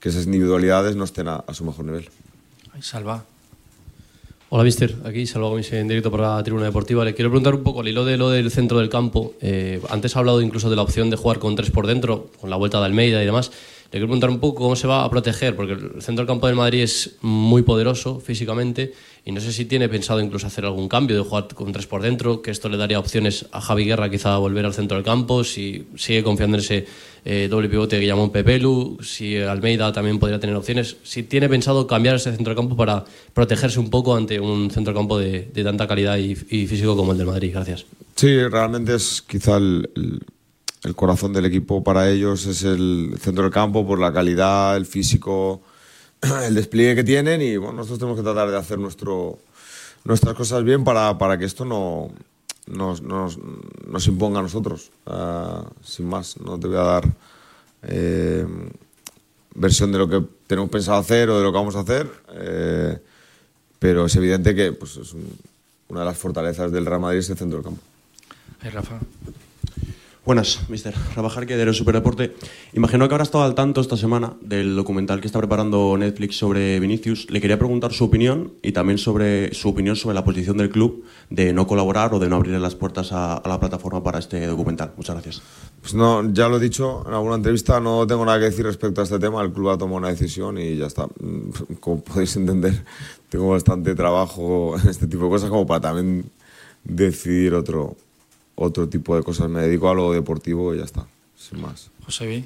[0.00, 2.08] que esas individualidades no estén a, a su mejor nivel.
[2.72, 3.24] Ay, salva.
[4.54, 4.94] Hola, mister.
[5.06, 7.06] Aquí Salva en directo para la Tribuna Deportiva.
[7.06, 9.32] Le quiero preguntar un poco al hilo de lo del centro del campo.
[9.40, 12.50] Eh, antes ha hablado incluso de la opción de jugar con tres por dentro, con
[12.50, 13.50] la vuelta de Almeida y demás.
[13.92, 16.46] Le quiero preguntar un poco cómo se va a proteger, porque el centro del campo
[16.46, 18.94] del Madrid es muy poderoso físicamente
[19.26, 22.00] y no sé si tiene pensado incluso hacer algún cambio de jugar con tres por
[22.00, 25.04] dentro, que esto le daría opciones a Javi Guerra quizá a volver al centro del
[25.04, 26.86] campo, si sigue confiando en ese
[27.26, 31.86] eh, doble pivote que llamó Pepelu, si Almeida también podría tener opciones, si tiene pensado
[31.86, 35.42] cambiar ese centro del campo para protegerse un poco ante un centro del campo de,
[35.62, 37.50] tanta calidad y, físico como el del Madrid.
[37.52, 37.84] Gracias.
[38.16, 39.90] Sí, realmente es quizá el-
[40.84, 44.86] el corazón del equipo para ellos, es el centro del campo por la calidad, el
[44.86, 45.62] físico,
[46.46, 49.38] el despliegue que tienen y bueno, nosotros tenemos que tratar de hacer nuestro,
[50.04, 52.10] nuestras cosas bien para, para que esto no
[52.66, 53.38] nos, nos,
[53.86, 54.90] nos imponga a nosotros.
[55.06, 57.08] Ah, sin más, no te voy a dar
[57.82, 58.46] eh,
[59.54, 62.98] versión de lo que tenemos pensado hacer o de lo que vamos a hacer, eh,
[63.78, 65.36] pero es evidente que pues, es un-
[65.88, 67.80] una de las fortalezas del Real Madrid es el centro del campo.
[68.62, 68.98] Ay, Rafa.
[70.24, 70.94] Buenas, mister.
[71.16, 72.32] Rabajar que de Superdeporte.
[72.74, 76.78] Imagino que habrá estado al tanto esta semana del documental que está preparando Netflix sobre
[76.78, 77.28] Vinicius.
[77.28, 81.02] Le quería preguntar su opinión y también sobre su opinión sobre la posición del club
[81.28, 84.46] de no colaborar o de no abrirle las puertas a, a la plataforma para este
[84.46, 84.92] documental.
[84.96, 85.42] Muchas gracias.
[85.80, 89.00] Pues no, ya lo he dicho en alguna entrevista, no tengo nada que decir respecto
[89.00, 89.42] a este tema.
[89.42, 91.06] El club ha tomado una decisión y ya está.
[91.18, 92.84] Mm, Como podéis entender,
[93.28, 96.30] tengo bastante trabajo en este tipo de cosas como para también
[96.84, 97.96] decidir otro,
[98.54, 99.48] otro tipo de cosas.
[99.48, 101.90] Me dedico a lo deportivo y ya está, sin más.
[102.04, 102.44] José Vi.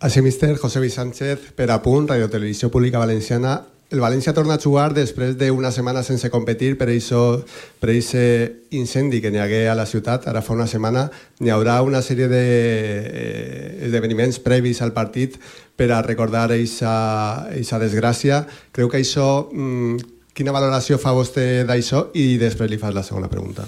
[0.00, 3.62] Així, mister, José Luis Sánchez, per a punt, Radio Televisió Pública Valenciana.
[3.90, 7.44] El València torna a jugar després d'una setmana sense competir per això
[7.80, 8.16] per aquest
[8.74, 10.26] incendi que n'hi hagué a la ciutat.
[10.28, 11.10] Ara fa una setmana
[11.40, 15.38] n'hi haurà una sèrie d'esdeveniments previs al partit
[15.76, 18.46] per a recordar aquesta desgràcia.
[18.72, 19.48] Creu que això...
[19.52, 19.96] mm,
[20.34, 22.08] quina valoració fa vostè d'això?
[22.18, 23.64] I després li fas la segona pregunta.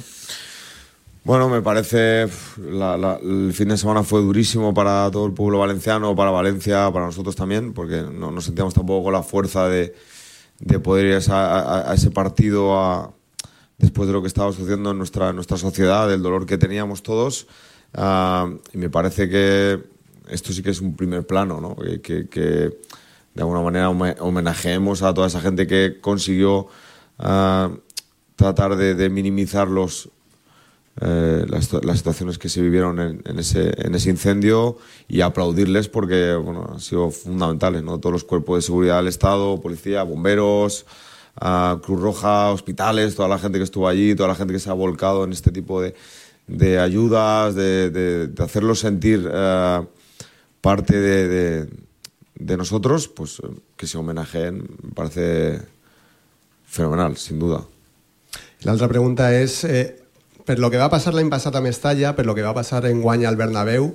[1.27, 2.29] Bueno, me parece
[2.71, 6.89] la- la- el fin de semana fue durísimo para todo el pueblo valenciano, para Valencia,
[6.93, 9.93] para nosotros también, porque no nos sentíamos tampoco con la fuerza de,
[10.61, 13.13] de poder ir a, ese partido a-
[13.77, 17.49] después de lo que estaba sucediendo en nuestra, nuestra sociedad, del dolor que teníamos todos.
[17.93, 19.83] Ah, y me parece que
[20.29, 21.75] esto sí que es un primer plano, ¿no?
[21.75, 22.41] que, que- que
[23.35, 26.69] de alguna manera home- homenajeemos a toda esa gente que consiguió
[27.19, 27.71] ah,
[28.37, 30.09] tratar de, de minimizar los,
[31.01, 31.69] eh, las,
[31.99, 34.79] situaciones que se vivieron en, en ese, en ese incendio
[35.09, 37.99] y aplaudirles porque bueno, han sido fundamentales, ¿no?
[37.99, 40.87] Todos los cuerpos de seguridad del Estado, policía, bomberos,
[41.83, 44.73] Cruz Roja, hospitales, toda la gente que estuvo allí, toda la gente que se ha
[44.73, 45.95] volcado en este tipo de,
[46.47, 49.87] de ayudas, de, de, hacerlos sentir eh,
[50.61, 51.69] parte de,
[52.35, 55.61] de, nosotros, pues eh, que se homenajeen, me parece
[56.67, 57.67] fenomenal, sin duda.
[58.65, 60.06] L'altra pregunta és, eh,
[60.47, 63.03] per lo que va passar l'any passat a Mestalla, per lo que va passar en
[63.03, 63.91] guany al Bernabéu,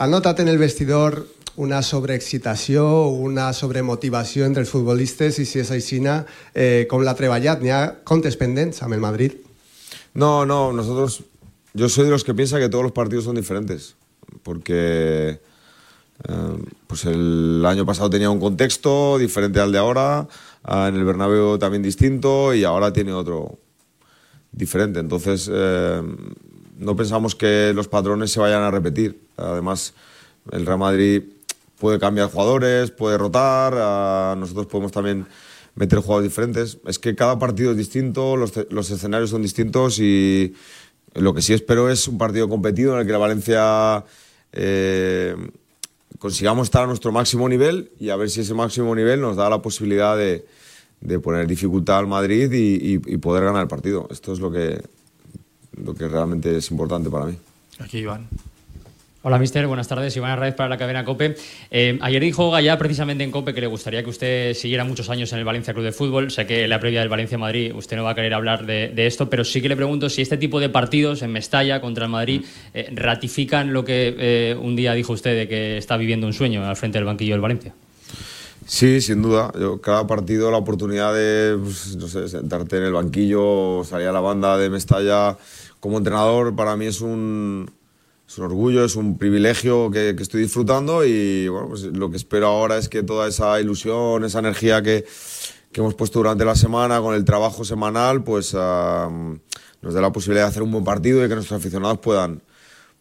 [0.00, 0.08] ha
[0.40, 1.26] en el vestidor
[1.56, 6.24] una sobreexcitació, una sobremotivació entre els futbolistes i si és aixina,
[6.54, 7.62] eh, com l'ha treballat?
[7.62, 8.34] N'hi ha comptes
[8.96, 9.36] el Madrid?
[10.14, 11.22] No, no, nosotros,
[11.74, 13.94] yo soy de los que piensa que todos los partidos son diferentes,
[14.42, 15.38] porque
[16.28, 20.26] eh, pues el año pasado tenía un contexto diferente al de ahora,
[20.64, 23.58] ah, en el Bernabéu también distinto y ahora tiene otro
[24.56, 25.00] diferente.
[25.00, 26.02] Entonces, eh,
[26.78, 29.20] no pensamos que los patrones se vayan a repetir.
[29.36, 29.94] Además,
[30.50, 31.22] el Real Madrid
[31.78, 35.26] puede cambiar jugadores, puede rotar, nosotros podemos también
[35.74, 36.78] meter jugadores diferentes.
[36.86, 40.54] Es que cada partido es distinto, los, los escenarios son distintos y
[41.14, 44.04] lo que sí espero es un partido competido en el que la Valencia
[44.52, 45.36] eh,
[46.18, 49.48] consigamos estar a nuestro máximo nivel y a ver si ese máximo nivel nos da
[49.50, 50.44] la posibilidad de,
[51.04, 54.08] de poner dificultad al Madrid y, y- y poder ganar el partido.
[54.10, 54.80] Esto es lo que,
[55.76, 57.34] lo que realmente es importante para mí.
[57.78, 58.26] Aquí Iván.
[59.26, 59.66] Hola, mister.
[59.66, 60.14] Buenas tardes.
[60.18, 61.34] Iván Arraiz para la cadena COPE.
[61.70, 65.32] Eh, ayer dijo Gallá precisamente en COPE que le gustaría que usted siguiera muchos años
[65.32, 66.30] en el Valencia Club de Fútbol.
[66.30, 69.06] Sé que en la previa del Valencia-Madrid usted no va a querer hablar de, de
[69.06, 72.10] esto, pero sí que le pregunto si este tipo de partidos en Mestalla contra el
[72.10, 72.42] Madrid
[72.74, 76.62] eh, ratifican lo que eh, un día dijo usted de que está viviendo un sueño
[76.62, 77.74] al frente del banquillo del Valencia.
[78.66, 79.52] Sí, sin duda.
[79.58, 81.96] Yo, cada partido la oportunidad de, pues,
[82.30, 85.36] sentarte en el banquillo, salir a la banda de Mestalla
[85.80, 87.70] como entrenador, para mí es un,
[88.26, 92.46] es un orgullo, es un privilegio que, estoy disfrutando y bueno, pues lo que espero
[92.46, 95.04] ahora es que toda esa ilusión, esa energía que,
[95.74, 99.10] hemos puesto durante la semana con el trabajo semanal, pues ah,
[99.82, 102.40] nos dé la posibilidad de hacer un buen partido y que nuestros aficionados puedan,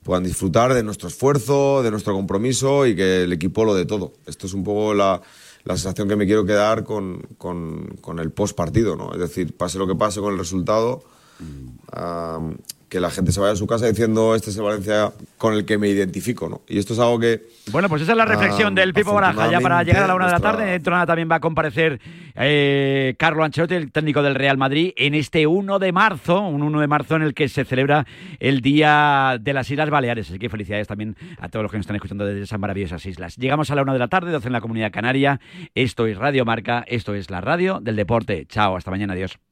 [0.04, 4.14] puedan disfrutar de nuestro esfuerzo, de nuestro compromiso y que el equipo lo de todo.
[4.26, 5.22] Esto es un poco la,
[5.66, 9.14] la sensación que me quiero quedar con, con, con el post partido, ¿no?
[9.14, 11.04] Es decir, pase lo que pase con el resultado,
[11.92, 12.40] ah,
[12.94, 15.66] que la gente se vaya a su casa diciendo este es el Valencia con el
[15.66, 16.62] que me identifico, ¿no?
[16.68, 17.42] Y esto es algo que...
[17.72, 19.50] Bueno, pues esa es la reflexión ah, del Pipo Baraja.
[19.50, 21.40] Ya para llegar a la una de la tarde, dentro de nada también va a
[21.40, 22.00] comparecer
[22.36, 26.82] eh, Carlo Ancelotti, el técnico del Real Madrid, en este 1 de marzo, un 1
[26.82, 28.06] de marzo en el que se celebra
[28.40, 30.30] el Día de las Islas Baleares.
[30.30, 33.38] Así que felicidades también a todos los que nos están escuchando desde esas maravillosas islas.
[33.38, 35.42] Llegamos a la una de la tarde, 12 en la Comunidad Canaria.
[35.74, 38.46] Esto es Radio Marca, esto es la radio del deporte.
[38.48, 39.40] Chao, hasta mañana, adiós.